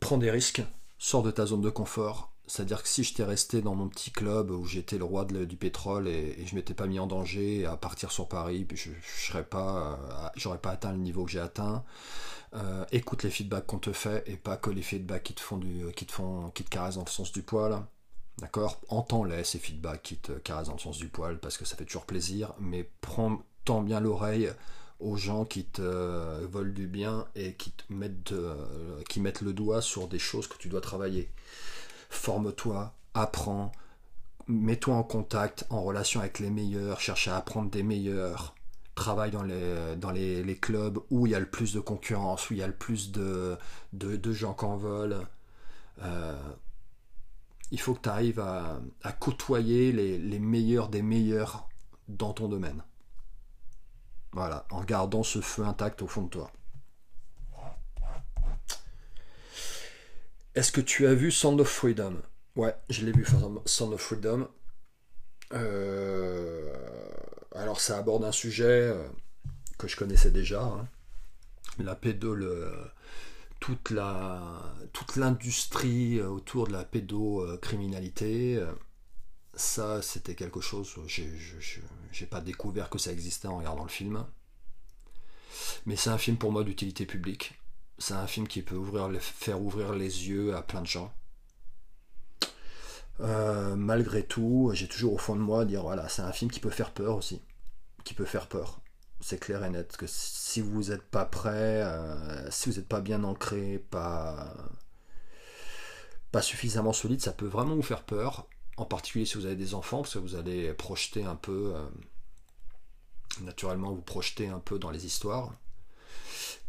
[0.00, 0.62] prends des risques,
[0.98, 2.30] sors de ta zone de confort.
[2.46, 6.08] C'est-à-dire que si j'étais resté dans mon petit club où j'étais le roi du pétrole
[6.08, 9.44] et, je je m'étais pas mis en danger à partir sur Paris, je, je serais
[9.44, 11.84] pas, euh, j'aurais pas atteint le niveau que j'ai atteint.
[12.54, 15.56] Euh, écoute les feedbacks qu'on te fait et pas que les feedbacks qui te font
[15.56, 17.82] du, qui te font, qui te caressent dans le sens du poil.
[18.38, 18.80] D'accord?
[18.88, 21.84] Entends-les, ces feedbacks qui te caressent dans le sens du poil, parce que ça fait
[21.84, 24.50] toujours plaisir, mais prends tant bien l'oreille
[25.00, 29.52] aux gens qui te volent du bien et qui te mettent, euh, qui mettent le
[29.52, 31.30] doigt sur des choses que tu dois travailler.
[32.10, 33.72] Forme-toi, apprends,
[34.46, 38.54] mets-toi en contact, en relation avec les meilleurs, cherche à apprendre des meilleurs,
[38.94, 42.54] travaille dans les, dans les, clubs où il y a le plus de concurrence, où
[42.54, 43.56] il y a le plus de,
[43.92, 45.24] de, gens qui en volent.
[46.02, 46.38] Euh,
[47.70, 51.68] il faut que tu arrives à, côtoyer les, meilleurs des meilleurs
[52.08, 52.82] dans ton domaine.
[54.34, 56.50] Voilà, en gardant ce feu intact au fond de toi.
[60.56, 62.20] Est-ce que tu as vu Sound of Freedom?
[62.56, 63.24] Ouais, je l'ai vu
[63.64, 64.48] Sound of Freedom.
[65.52, 66.74] Euh,
[67.54, 69.06] alors ça aborde un sujet euh,
[69.78, 70.64] que je connaissais déjà.
[70.64, 70.88] Hein.
[71.78, 72.66] La pédole
[73.60, 78.64] toute la toute l'industrie euh, autour de la pédocriminalité
[79.54, 80.94] ça c'était quelque chose
[82.14, 84.24] j'ai pas découvert que ça existait en regardant le film.
[85.84, 87.60] Mais c'est un film pour moi d'utilité publique.
[87.98, 88.80] C'est un film qui peut
[89.20, 91.12] faire ouvrir les yeux à plein de gens.
[93.20, 96.58] Euh, malgré tout j'ai toujours au fond de moi dire voilà c'est un film qui
[96.60, 97.42] peut faire peur aussi.
[98.04, 98.80] Qui peut faire peur.
[99.20, 103.00] C'est clair et net que si vous n'êtes pas prêt, euh, si vous n'êtes pas
[103.00, 104.54] bien ancré, pas,
[106.30, 108.48] pas suffisamment solide, ça peut vraiment vous faire peur.
[108.76, 111.86] En particulier si vous avez des enfants, parce que vous allez projeter un peu, euh,
[113.40, 115.52] naturellement, vous projeter un peu dans les histoires.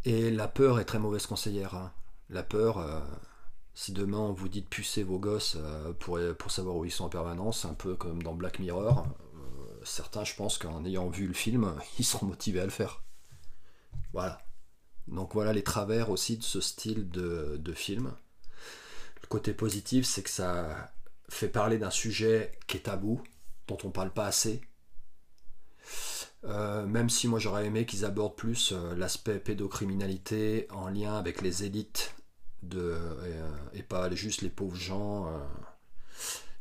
[0.05, 1.73] Et la peur est très mauvaise conseillère.
[1.75, 1.91] Hein.
[2.29, 2.99] La peur, euh,
[3.73, 5.57] si demain on vous dit de pucer vos gosses
[5.99, 9.07] pour, pour savoir où ils sont en permanence, un peu comme dans Black Mirror,
[9.85, 13.01] certains, je pense qu'en ayant vu le film, ils seront motivés à le faire.
[14.13, 14.41] Voilà.
[15.07, 18.13] Donc voilà les travers aussi de ce style de, film.
[19.21, 20.93] Le côté positif, c'est que ça
[21.29, 23.21] fait parler d'un sujet qui est tabou,
[23.67, 24.61] dont on parle pas assez.
[26.43, 31.41] Euh, même si moi j'aurais aimé qu'ils abordent plus euh, l'aspect pédocriminalité en lien avec
[31.41, 32.13] les élites
[32.61, 35.27] de, euh, et pas juste les pauvres gens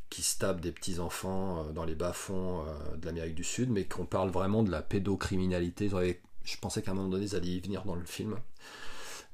[0.09, 2.63] qui se des petits enfants dans les bas-fonds
[2.97, 5.89] de l'Amérique du Sud, mais qu'on parle vraiment de la pédocriminalité.
[6.43, 8.37] Je pensais qu'à un moment donné, ils allaient y venir dans le film,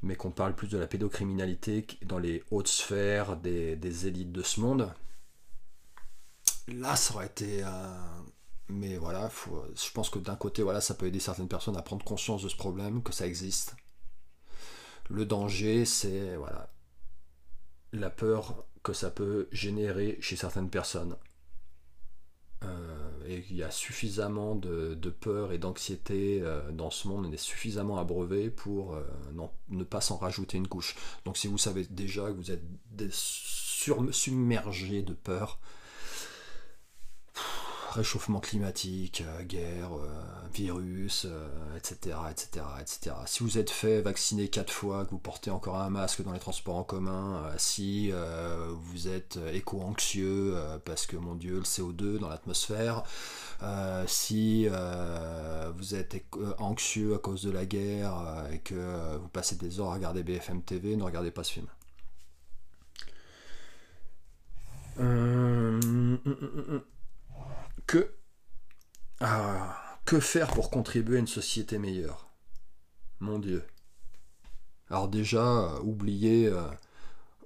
[0.01, 4.59] mais qu'on parle plus de la pédocriminalité dans les hautes sphères des, élites de ce
[4.59, 4.91] monde.
[6.67, 7.63] Là, ça aurait été.
[8.69, 9.29] Mais voilà,
[9.75, 12.49] je pense que d'un côté, voilà, ça peut aider certaines personnes à prendre conscience de
[12.49, 13.75] ce problème, que ça existe.
[15.09, 16.71] Le danger, c'est voilà,
[17.91, 21.15] la peur que ça peut générer chez certaines personnes.
[22.63, 27.31] Euh, et il y a suffisamment de, peur et d'anxiété euh, dans ce monde, on
[27.31, 29.03] est suffisamment abreuvé pour euh,
[29.69, 30.95] ne pas s'en rajouter une couche.
[31.25, 32.63] Donc si vous savez déjà que vous êtes
[33.11, 35.59] submergé de peur,
[37.91, 40.07] réchauffement climatique, euh, guerre, euh,
[40.53, 41.27] virus,
[41.75, 43.15] etc., etc., etc.
[43.25, 46.39] Si vous êtes fait vacciner quatre fois, que vous portez encore un masque dans les
[46.39, 52.29] transports en commun, euh, si vous êtes éco-anxieux parce que mon Dieu, le CO2 dans
[52.29, 53.03] l'atmosphère,
[54.07, 56.25] si vous êtes
[56.59, 60.61] anxieux à cause de la guerre et que vous passez des heures à regarder BFM
[60.63, 61.67] TV, ne regardez pas ce film.
[64.99, 66.37] Hum, hum,
[66.67, 66.81] hum,
[67.91, 68.09] que,
[69.19, 72.29] ah, que faire pour contribuer à une société meilleure?
[73.19, 73.67] Mon Dieu.
[74.89, 76.69] Alors déjà, euh, oubliez, euh,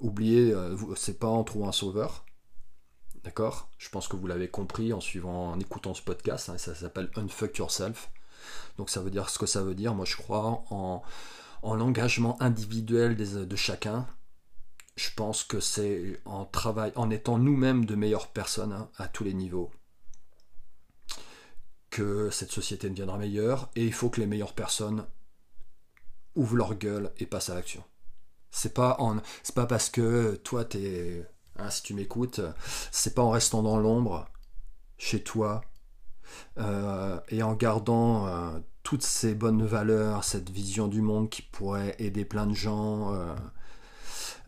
[0.02, 2.26] oubliez euh, c'est pas en trouvant un sauveur.
[3.24, 3.72] D'accord?
[3.80, 6.50] Je pense que vous l'avez compris en suivant, en écoutant ce podcast.
[6.50, 8.12] Hein, ça s'appelle Unfuck Yourself.
[8.78, 9.96] Donc ça veut dire ce que ça veut dire.
[9.96, 11.02] Moi, je crois en,
[11.64, 14.06] en l'engagement individuel de chacun.
[14.96, 19.24] Je pense que c'est en travail, en étant nous-mêmes de meilleures personnes hein, à tous
[19.24, 19.72] les niveaux
[21.96, 25.06] que cette société deviendra meilleure et il faut que les meilleures personnes
[26.36, 27.86] ouvrent leur gueule et passent à l'action.
[28.52, 29.22] C'est pas en,
[29.56, 31.26] pas parce que toi t'es,
[31.58, 32.42] hein, si tu m'écoutes,
[32.92, 34.28] c'est pas en restant dans l'ombre
[34.98, 35.62] chez toi
[36.58, 41.96] euh, et en gardant euh, toutes ces bonnes valeurs, cette vision du monde qui pourrait
[42.00, 43.14] aider plein de gens,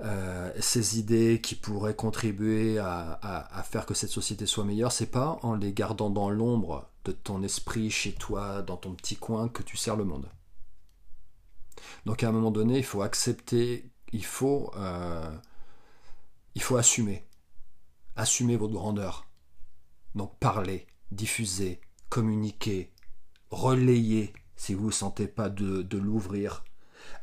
[0.04, 5.40] euh, ces idées qui pourraient contribuer à, faire que cette société soit meilleure, c'est pas
[5.44, 9.64] en les gardant dans l'ombre de ton esprit, chez toi, dans ton petit coin, que
[9.64, 10.30] tu sers le monde.
[12.06, 15.36] Donc à un moment donné, il faut accepter, il faut, euh,
[16.56, 17.26] il faut assumer,
[18.16, 19.28] assumer votre grandeur.
[20.16, 22.92] Donc parler, diffuser, communiquer,
[23.52, 26.64] relayer si vous ne sentez pas de, de l'ouvrir.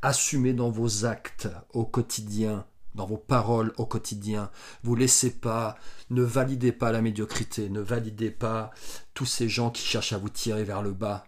[0.02, 4.50] Assumez dans vos actes au quotidien, dans vos paroles au quotidien.
[4.82, 5.76] Vous laissez pas,
[6.10, 8.70] ne validez pas la médiocrité, ne validez pas
[9.14, 11.26] tous ces gens qui cherchent à vous tirer vers le bas.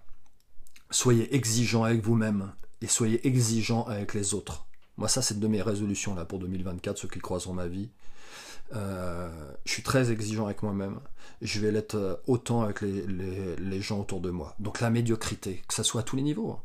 [0.91, 4.67] Soyez exigeant avec vous-même et soyez exigeant avec les autres.
[4.97, 7.67] Moi, ça, c'est une de mes résolutions là pour 2024, ceux qui croisent en ma
[7.67, 7.91] vie.
[8.75, 9.29] Euh,
[9.65, 11.01] je suis très exigeant avec moi-même.
[11.43, 14.55] Je vais l'être euh, autant avec les, gens autour de moi.
[14.59, 16.59] Donc la médiocrité, que ce soit à tous les niveaux.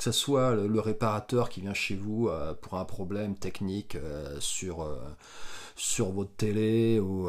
[0.00, 3.98] Que ce soit le, réparateur qui vient chez vous euh, pour un problème technique
[4.38, 4.88] sur,
[5.76, 7.28] sur votre télé, ou,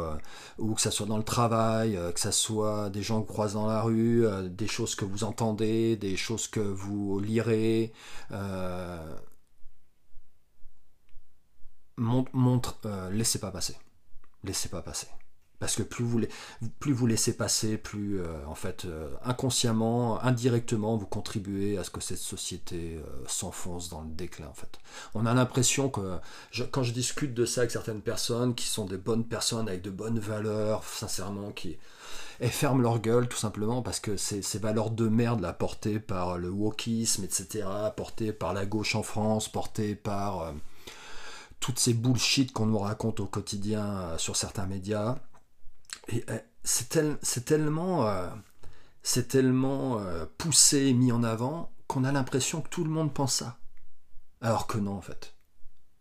[0.58, 3.56] ou que ce soit dans le travail, que ce soit des gens que vous croisez
[3.56, 7.92] dans la rue, des choses que vous entendez, des choses que vous lirez.
[11.98, 12.78] montre,
[13.12, 13.76] laissez pas passer
[14.44, 15.08] laissez pas passer.
[15.62, 16.20] Parce que plus vous,
[16.80, 21.92] plus vous laissez passer, plus euh, en fait euh, inconsciemment, indirectement, vous contribuez à ce
[21.92, 24.48] que cette société euh, s'enfonce dans le déclin.
[24.48, 24.80] En fait,
[25.14, 26.18] on a l'impression que
[26.72, 29.92] quand je discute de ça avec certaines personnes qui sont des bonnes personnes avec de
[29.92, 31.78] bonnes valeurs, sincèrement, qui
[32.42, 36.40] ferment leur gueule tout simplement parce que ces, ces valeurs de merde là portées par
[36.40, 40.56] le wokisme, etc., portées par la gauche en France, portées par
[41.60, 45.20] toutes ces bullshit qu'on nous raconte au quotidien sur certains médias.
[46.12, 47.18] Et euh, c'est tellement,
[49.04, 53.36] c'est tellement euh, poussé mis en avant qu'on a l'impression que tout le monde pense
[53.36, 53.58] ça.
[54.42, 55.36] Alors que non, en fait.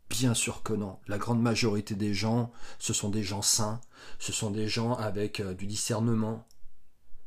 [0.08, 0.98] Bien sûr que non.
[1.06, 3.80] La grande majorité des gens, ce sont des gens sains,
[4.18, 6.46] ce sont des gens avec du discernement,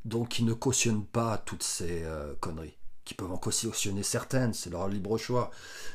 [0.04, 2.06] donc qui ne cautionnent pas toutes ces
[2.42, 5.52] conneries qui peuvent en cautionner certaines, c'est leur libre choix.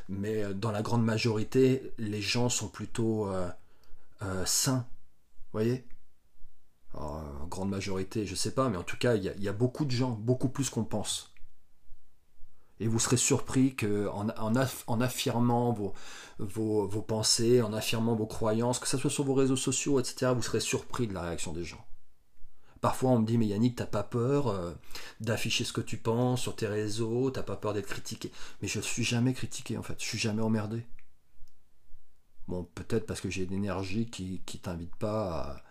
[0.09, 3.49] Mais euh, dans la grande majorité, les gens sont plutôt euh,
[4.23, 4.87] euh, sains.
[5.53, 5.85] Vous voyez?
[6.95, 10.11] Grande majorité, je sais pas, mais en tout cas, il y, a beaucoup de gens,
[10.11, 11.33] beaucoup plus qu'on pense.
[12.81, 18.99] Et vous serez surpris qu'en en, affirmant vos, pensées, en affirmant vos croyances, que ce
[18.99, 21.85] soit sur vos réseaux sociaux, etc., vous serez surpris de la réaction des gens.
[22.81, 24.73] Parfois, on me dit, mais Yannick, t'as pas peur euh,
[25.21, 28.31] d'afficher ce que tu penses sur tes réseaux, t'as pas peur d'être critiqué.
[28.63, 30.01] Mais je suis jamais critiqué, en fait.
[30.01, 30.87] Je suis jamais emmerdé.
[32.47, 35.63] Bon, peut-être parce que j'ai une énergie qui, qui t'invite pas à,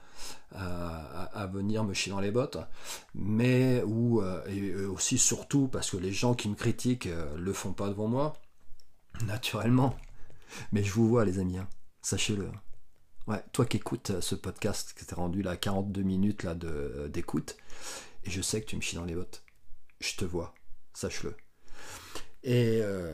[1.47, 2.57] venir me chier dans les bottes,
[3.15, 7.53] mais ou euh, et aussi surtout parce que les gens qui me critiquent euh, le
[7.53, 8.33] font pas devant moi,
[9.25, 9.95] naturellement.
[10.71, 11.67] Mais je vous vois, les amis, hein.
[12.01, 12.49] sachez-le.
[13.51, 17.57] Toi qui écoutes euh, ce podcast, qui t'es rendu là 42 minutes là euh, d'écoute,
[18.23, 19.43] et je sais que tu me chies dans les bottes.
[19.99, 20.53] Je te vois,
[20.93, 21.35] sache-le.
[22.43, 23.13] Et euh,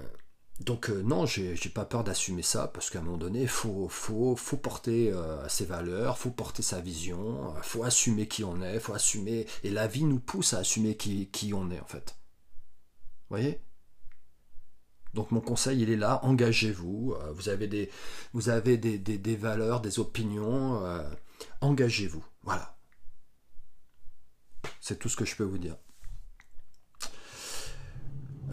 [0.59, 4.57] donc non, j'ai pas peur d'assumer ça, parce qu'à un moment donné, faut, faut, faut,
[4.57, 5.13] porter
[5.49, 9.87] ses valeurs, faut porter sa vision, faut assumer qui on est, faut assumer, et la
[9.87, 12.15] vie nous pousse à assumer qui, on est en fait.
[13.29, 13.59] Vous voyez?
[15.13, 17.13] Donc mon conseil, il est là, engagez-vous.
[17.13, 17.89] Euh, vous avez des,
[18.33, 21.07] vous avez des, valeurs, des opinions, euh,
[21.61, 22.25] engagez-vous.
[22.41, 22.75] Voilà.
[24.79, 25.77] C'est tout ce que je peux vous dire.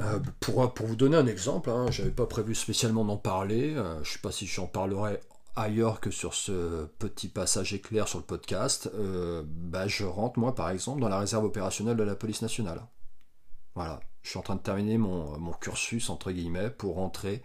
[0.01, 3.75] Euh, pour, vous donner un exemple, hein, je n'avais pas prévu spécialement d'en parler.
[3.75, 5.21] je ne sais pas si j'en parlerai
[5.57, 8.91] ailleurs que sur ce petit passage éclair sur le podcast.
[9.45, 12.87] bah, je rentre, moi, par exemple, dans la réserve opérationnelle de la police nationale.
[13.75, 17.43] Voilà je suis en train de terminer mon, cursus, entre guillemets, pour rentrer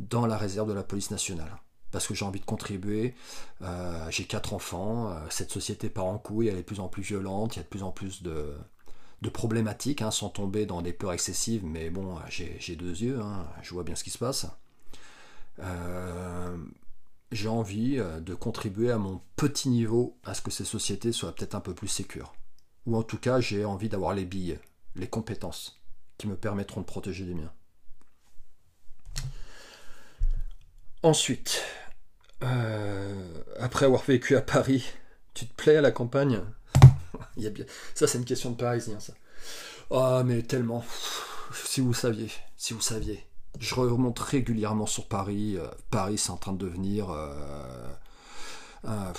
[0.00, 1.50] dans la réserve de la police nationale.
[1.90, 3.14] Parce que j'ai envie de contribuer.
[3.62, 5.10] Euh, j'ai quatre enfants.
[5.10, 7.56] Euh, cette société part en couille, elle est plus en plus violente.
[7.56, 8.54] Il y a de plus en plus de,
[9.28, 11.64] problématiques, hein, sans tomber dans des peurs excessives.
[11.64, 14.46] Mais bon, j'ai deux yeux, hein, je vois bien ce qui se passe.
[15.58, 16.56] Euh,
[17.32, 21.54] j'ai envie de contribuer à mon petit niveau à ce que ces sociétés soient peut-être
[21.54, 22.34] un peu plus sécures.
[22.86, 24.58] Ou en tout cas, j'ai envie d'avoir les billes,
[24.94, 25.80] les compétences
[26.18, 27.52] qui me permettront de protéger les miens.
[31.02, 31.62] Ensuite,
[32.42, 34.84] euh, après avoir vécu à Paris,
[35.34, 36.40] tu te plais à la campagne?
[37.94, 39.12] Ça, c'est une question de parisien, ça.
[39.90, 40.84] Ah, mais tellement.
[41.52, 43.24] Si vous saviez, si vous saviez.
[43.58, 45.56] Je remonte régulièrement sur Paris.
[45.56, 47.88] Euh, Paris, c'est en train de devenir euh,
[48.84, 49.12] un,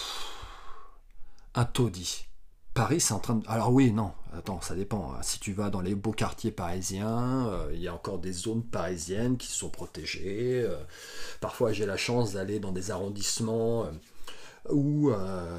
[1.56, 2.26] un taudis
[2.74, 3.48] Paris, c'est en train de.
[3.48, 5.12] Alors oui, non, attends, ça dépend.
[5.24, 8.64] Si tu vas dans les beaux quartiers parisiens, euh, il y a encore des zones
[8.64, 10.64] parisiennes qui sont protégées.
[11.40, 13.88] Parfois, j'ai la chance d'aller dans des arrondissements
[14.70, 15.12] où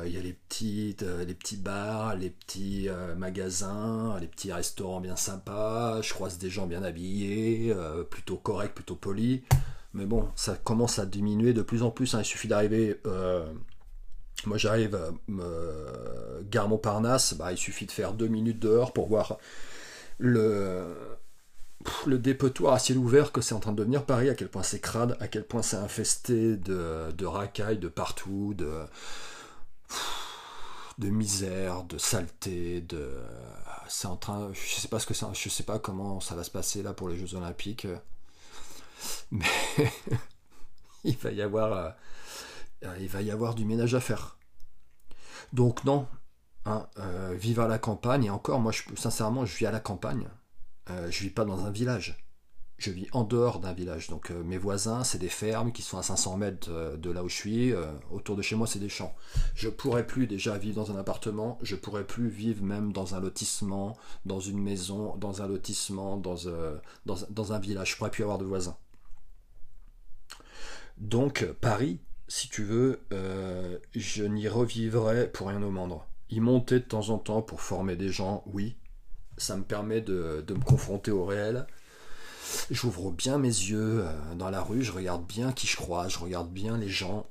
[0.04, 5.16] il y a les, petites, les petits bars, les petits magasins, les petits restaurants bien
[5.16, 6.00] sympas.
[6.02, 7.74] Je croise des gens bien habillés,
[8.10, 9.40] plutôt corrects, plutôt polis.
[9.94, 12.14] Mais bon, ça commence à diminuer de plus en plus.
[12.14, 12.20] Hein.
[12.20, 13.00] Il suffit d'arriver
[14.46, 15.10] moi j'arrive à
[16.50, 19.38] gare Montparnasse, bah, il suffit de faire deux minutes dehors pour voir
[20.18, 20.94] le,
[22.06, 24.62] le dépotoir à ciel ouvert que c'est en train de devenir Paris, à quel point
[24.62, 28.86] c'est crade, à quel point c'est infesté de, de racailles de partout, de,
[30.98, 33.10] misère, de saleté, de
[33.88, 36.50] c'est en train je sais pas que ça je sais pas comment ça va se
[36.50, 37.86] passer là pour les Jeux Olympiques
[39.30, 39.46] mais
[41.04, 41.90] il va y avoir euh,
[43.00, 44.36] il va y avoir du ménage à faire.
[45.52, 46.06] Donc non,
[46.66, 50.28] hein, euh, vive à la campagne, et encore, moi, sincèrement, je vis à la campagne.
[50.90, 52.24] Euh, je vis pas dans un village.
[52.78, 54.08] Je vis en dehors d'un village.
[54.08, 57.34] Donc mes voisins, c'est des fermes qui sont à 500 mètres de là où je
[57.34, 57.72] suis.
[58.12, 59.16] autour de chez moi, c'est des champs.
[59.56, 61.58] Je pourrais plus déjà vivre dans un appartement.
[61.60, 66.46] Je pourrais plus vivre même dans un lotissement, dans une maison, dans un lotissement, dans,
[66.48, 67.90] un village.
[67.90, 68.76] Je pourrais plus avoir de voisins.
[70.98, 75.98] Donc Paris, si tu veux, euh, je n'y revivrai pour rien au monde.
[76.30, 78.76] Y monter de temps en temps pour former des gens, oui.
[79.38, 81.66] Ça me permet de, me confronter au réel.
[82.70, 86.18] J'ouvre bien mes yeux euh, dans la rue, je regarde bien qui je crois, je
[86.18, 87.28] regarde bien les gens.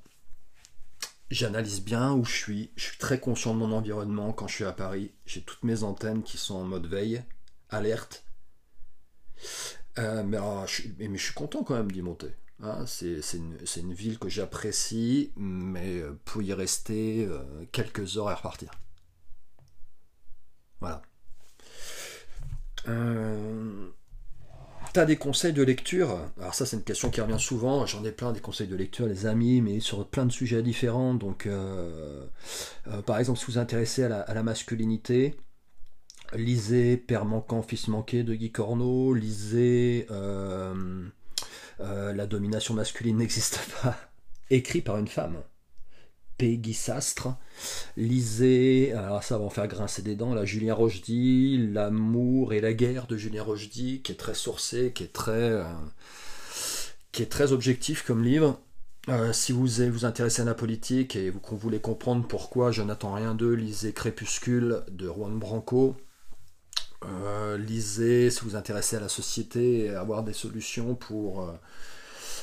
[1.32, 2.72] J'analyse bien où je suis.
[2.76, 5.12] Je suis très conscient de mon environnement quand je suis à Paris.
[5.26, 7.24] J'ai toutes mes antennes qui sont en mode veille,
[7.70, 8.24] alerte.
[9.98, 10.66] Euh, mais, ah,
[11.00, 12.34] mais je suis content quand même d'y monter.
[12.62, 17.28] Hein, c'est une, ville que j'apprécie, mais euh, pour y rester
[17.72, 18.72] quelques heures et repartir.
[20.80, 21.02] Voilà.
[22.88, 23.90] Euh,
[24.94, 26.18] T'as des conseils de lecture?
[26.40, 29.06] Alors ça c'est une question qui revient souvent, j'en ai plein des conseils de lecture
[29.06, 31.14] les amis, mais sur plein de sujets différents.
[31.14, 32.26] Donc euh,
[33.06, 35.36] par exemple si vous vous intéressez à la, à la masculinité,
[36.34, 41.04] lisez Père manquant, fils manqué de Guy Corneau, lisez euh,
[41.80, 43.98] la domination masculine n'existe pas,
[44.50, 45.38] écrit par une femme.
[46.38, 46.78] Peggy
[47.98, 52.74] lisez, alors ça va en faire grincer des dents, la Julien Rochdy, L'amour et la
[52.74, 55.64] guerre de Julien Rochdy, qui est très sourcé, qui est très, euh,
[57.52, 58.60] objectif comme livre.
[59.10, 63.14] Euh, si vous vous intéressez à la politique et vous, voulez comprendre pourquoi je n'attends
[63.14, 65.96] rien d'eux, lisez Crépuscule de Juan Branco.
[67.06, 71.50] Euh, lisez si vous vous intéressez à la société avoir des solutions pour,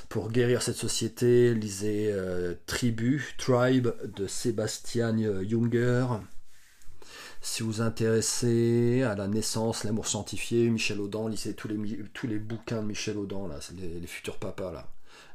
[0.09, 1.55] pour guérir cette société.
[1.55, 6.07] Lisez euh, Tribu, Tribe de Sébastien Junger.
[7.41, 12.87] Si vous intéressez à la naissance, l'amour sanctifié, Michel Audin, lisez tous les, bouquins de
[12.87, 14.73] Michel Audin, là, les, les futurs papas.
[14.73, 14.89] là.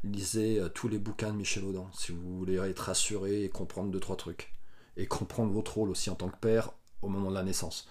[0.03, 3.99] Lisez tous les bouquins de Michel Audin si vous voulez être rassuré et comprendre deux,
[3.99, 4.53] trois trucs.
[4.97, 7.87] Et comprendre votre rôle aussi en tant que père au moment de la naissance.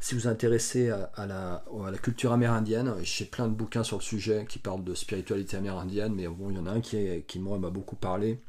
[0.00, 1.62] Si vous intéressez à, la,
[2.02, 6.28] culture amérindienne, j'ai plein de bouquins sur le sujet qui parlent de spiritualité amérindienne, mais
[6.28, 8.40] bon, il y en a un qui, moi, m'a beaucoup parlé,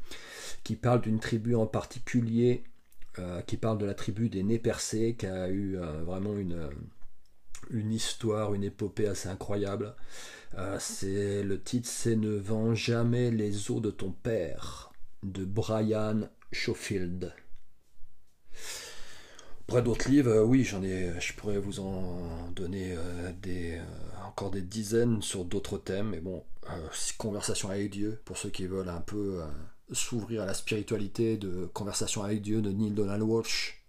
[0.63, 2.63] qui parle d'une tribu en particulier,
[3.17, 6.69] euh, qui parle de la tribu des nez percés, qui a eu euh, vraiment une,
[7.69, 9.95] une histoire, une épopée assez incroyable.
[10.57, 14.91] Euh, c'est le titre, c'est Ne vends jamais les os de ton père
[15.23, 17.33] de Brian Schofield.
[19.69, 23.79] Après d'autres livres, euh, oui, j'en ai, je pourrais vous en donner euh, euh,
[24.25, 26.43] encore des dizaines sur d'autres thèmes, mais bon,
[27.19, 29.43] Conversation avec Dieu, pour ceux qui veulent un peu
[29.91, 33.83] s'ouvrir à la spiritualité de Conversation avec Dieu de Neil Donald Walsh.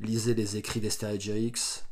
[0.00, 1.82] Lisez les écrits d'Esther Jerix.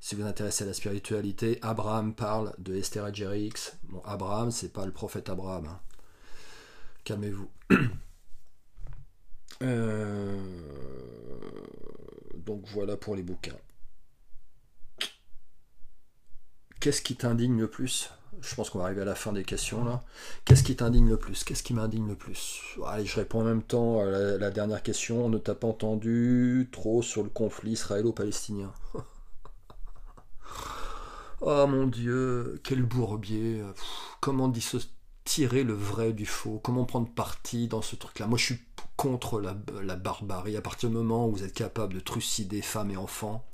[0.00, 3.74] Si vous intéressez à la spiritualité, Abraham parle de Esther Jerix.
[3.84, 5.66] Bon, Abraham, c'est pas le prophète Abraham.
[5.66, 5.80] Hein.
[7.04, 7.50] Calmez-vous.
[9.62, 10.36] euh
[12.50, 13.56] donc voilà pour les bouquins.
[16.80, 18.10] Qu'est-ce qui t'indigne le plus?
[18.40, 20.02] Je pense qu'on va arriver à la fin des questions là.
[20.44, 21.44] Qu'est-ce qui t'indigne le plus?
[21.44, 22.62] Qu'est-ce qui m'indigne le plus?
[22.86, 25.26] Allez, je réponds en même temps à la, dernière question.
[25.26, 28.72] On ne t'a pas entendu trop sur le conflit israélo-palestinien.
[31.42, 33.62] oh mon dieu, quel bourbier.
[34.20, 34.50] Comment
[35.24, 36.60] tirer le vrai du faux?
[36.64, 38.26] Comment prendre parti dans ce truc-là?
[38.26, 38.60] Moi je suis
[39.00, 39.54] contre la,
[39.96, 40.58] barbarie.
[40.58, 43.46] À partir du moment où vous êtes capable de trucider femmes et enfants,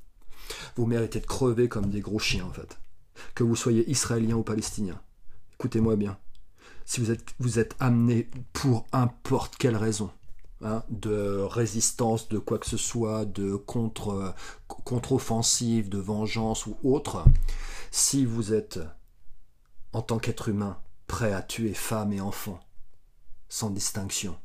[0.75, 2.81] vous méritez de crever comme des gros chiens en fait.
[3.37, 5.01] Que vous soyez israélien ou palestinien.
[5.53, 6.19] Écoutez-moi bien.
[6.85, 7.01] Si
[7.39, 10.11] vous êtes, amené pour importe quelle raison,
[10.63, 14.35] hein, de résistance, de quoi que ce soit, de contre,
[14.67, 17.25] contre-offensive, de vengeance ou autre,
[17.93, 18.81] si vous êtes,
[19.93, 20.77] en tant qu'être humain,
[21.07, 22.59] prêt à tuer femmes et enfants,
[23.49, 24.37] sans distinction,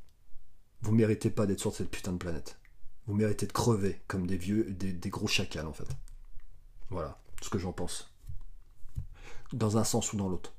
[0.81, 2.59] vous méritez pas d'être sur cette putain de planète.
[3.07, 5.87] Vous méritez de crever comme des vieux, des, des gros chacals en fait.
[6.89, 8.13] Voilà ce que j'en pense.
[9.53, 10.53] Dans un sens ou dans l'autre.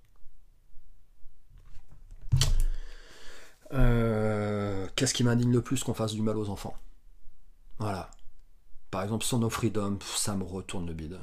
[3.72, 6.76] Euh, qu'est-ce qui m'indigne le plus qu'on fasse du mal aux enfants?
[7.78, 8.10] Voilà.
[8.90, 11.18] Par exemple, Son Freedom, ça me retourne le bide.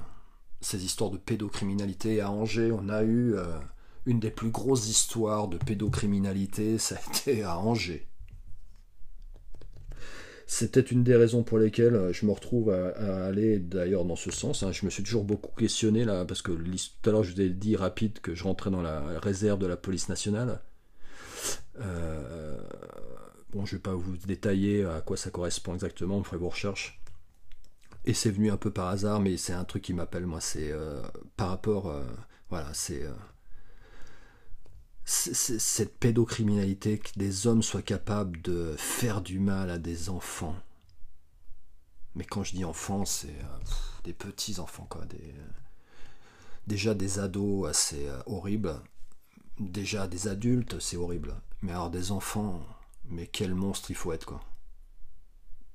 [0.62, 3.60] Ces histoires de pédocriminalité à Angers, on a eu euh,
[4.06, 8.09] une des plus grosses histoires de pédocriminalité, ça a été à Angers.
[10.52, 14.32] C'était une des raisons pour lesquelles euh, je me retrouve à, aller d'ailleurs dans ce
[14.32, 14.64] sens.
[14.64, 14.72] Hein.
[14.72, 17.50] Je me suis toujours beaucoup questionné là, parce que tout à l'heure je vous ai
[17.50, 20.60] dit rapide que je rentrais dans la réserve de la police nationale.
[21.80, 22.58] Euh,
[23.52, 27.00] bon, je vais pas vous détailler à quoi ça correspond exactement, vous ferez vos recherches.
[28.06, 30.72] Et c'est venu un peu par hasard, mais c'est un truc qui m'appelle, moi, c'est
[30.72, 31.04] euh,
[31.38, 31.96] par rapport,
[32.50, 33.04] voilà, c'est
[35.10, 40.56] cette pédocriminalité, que des hommes soient capables de faire du mal à des enfants.
[42.14, 43.36] Mais quand je dis enfants, c'est
[44.04, 45.02] des petits enfants, quoi.
[46.68, 48.80] Déjà des ados assez horribles.
[49.60, 51.36] Déjà des adultes, c'est horrible.
[51.62, 52.62] Mais alors des enfants,
[53.06, 54.42] mais quel monstre il faut être quoi.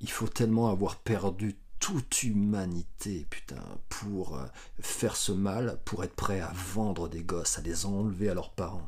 [0.01, 4.47] Il faut tellement avoir perdu toute humanité, putain, pour euh,
[4.81, 8.53] faire ce mal, pour être prêt à vendre des gosses, à les enlever à leurs
[8.53, 8.87] parents,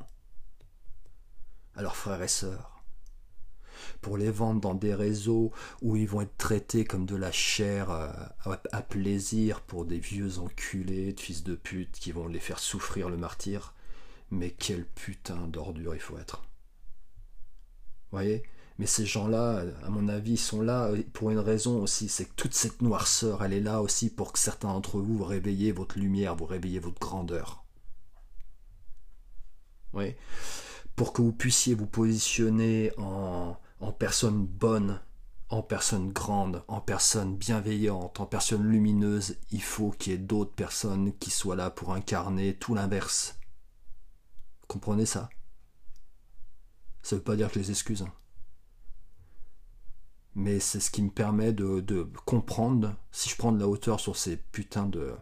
[1.76, 2.82] à leurs frères et sœurs,
[4.00, 5.52] pour les vendre dans des réseaux
[5.82, 8.08] où ils vont être traités comme de la chair euh,
[8.72, 13.08] à plaisir pour des vieux enculés de fils de pute qui vont les faire souffrir
[13.08, 13.74] le martyr.
[14.30, 16.42] Mais quel putain d'ordure il faut être
[18.16, 18.42] voyez?
[18.78, 22.54] Mais ces gens-là, à mon avis, sont là pour une raison aussi, c'est que toute
[22.54, 26.36] cette noirceur, elle est là aussi pour que certains d'entre vous, vous réveillez votre lumière,
[26.36, 27.64] vous réveillez votre grandeur.
[29.94, 30.14] Oui.
[30.96, 33.58] Pour que vous puissiez vous positionner en,
[33.98, 35.00] personne bonne,
[35.50, 40.54] en personne grande, en personne bienveillante, en personne lumineuse, il faut qu'il y ait d'autres
[40.54, 43.38] personnes qui soient là pour incarner tout l'inverse.
[44.68, 45.28] Comprenez ça?
[47.02, 48.02] Ça veut pas dire que je les excuse.
[48.02, 48.12] Hein.
[50.34, 54.16] Mais c'est ce qui me permet de, comprendre, si je prends de la hauteur sur
[54.16, 55.14] ces putains de,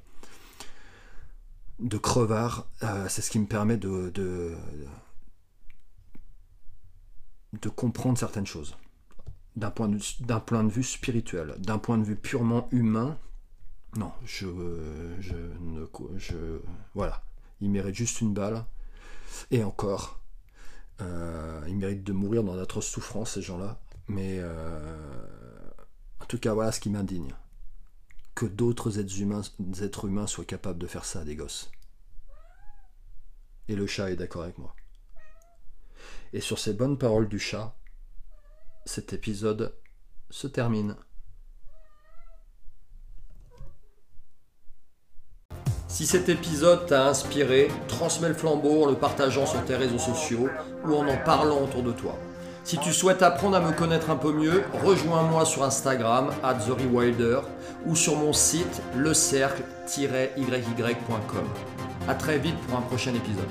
[1.80, 4.56] de crevards, euh, c'est ce qui me permet de
[7.68, 8.76] comprendre certaines choses.
[9.56, 13.16] D'un point, de, point de vue spirituel, d'un point de vue purement humain,
[13.96, 14.46] non, je,
[15.20, 15.86] je ne.
[16.16, 16.60] Je,
[16.94, 17.22] voilà.
[17.60, 18.64] Il mérite juste une balle.
[19.50, 20.20] Et encore,
[21.00, 23.80] euh, ils méritent de mourir dans notre souffrance, ces gens-là.
[24.08, 25.70] Mais euh,
[26.20, 27.32] en tout cas, voilà ce qui m'indigne.
[28.34, 29.42] Que d'autres êtres humains,
[29.80, 31.70] êtres humains soient capables de faire ça à des gosses.
[33.68, 34.74] Et le chat est d'accord avec moi.
[36.34, 37.76] Et sur ces bonnes paroles du chat,
[38.84, 39.72] cet épisode
[40.30, 40.96] se termine.
[45.86, 50.48] Si cet épisode t'a inspiré, transmets le flambeau en le partageant sur tes réseaux sociaux
[50.84, 52.18] ou en en parlant autour de toi.
[52.64, 56.58] Si tu souhaites apprendre à me connaître un peu mieux, rejoins-moi sur Instagram, at
[57.86, 61.48] ou sur mon site lecercle-yy.com.
[62.08, 63.46] A très vite pour un prochain épisode.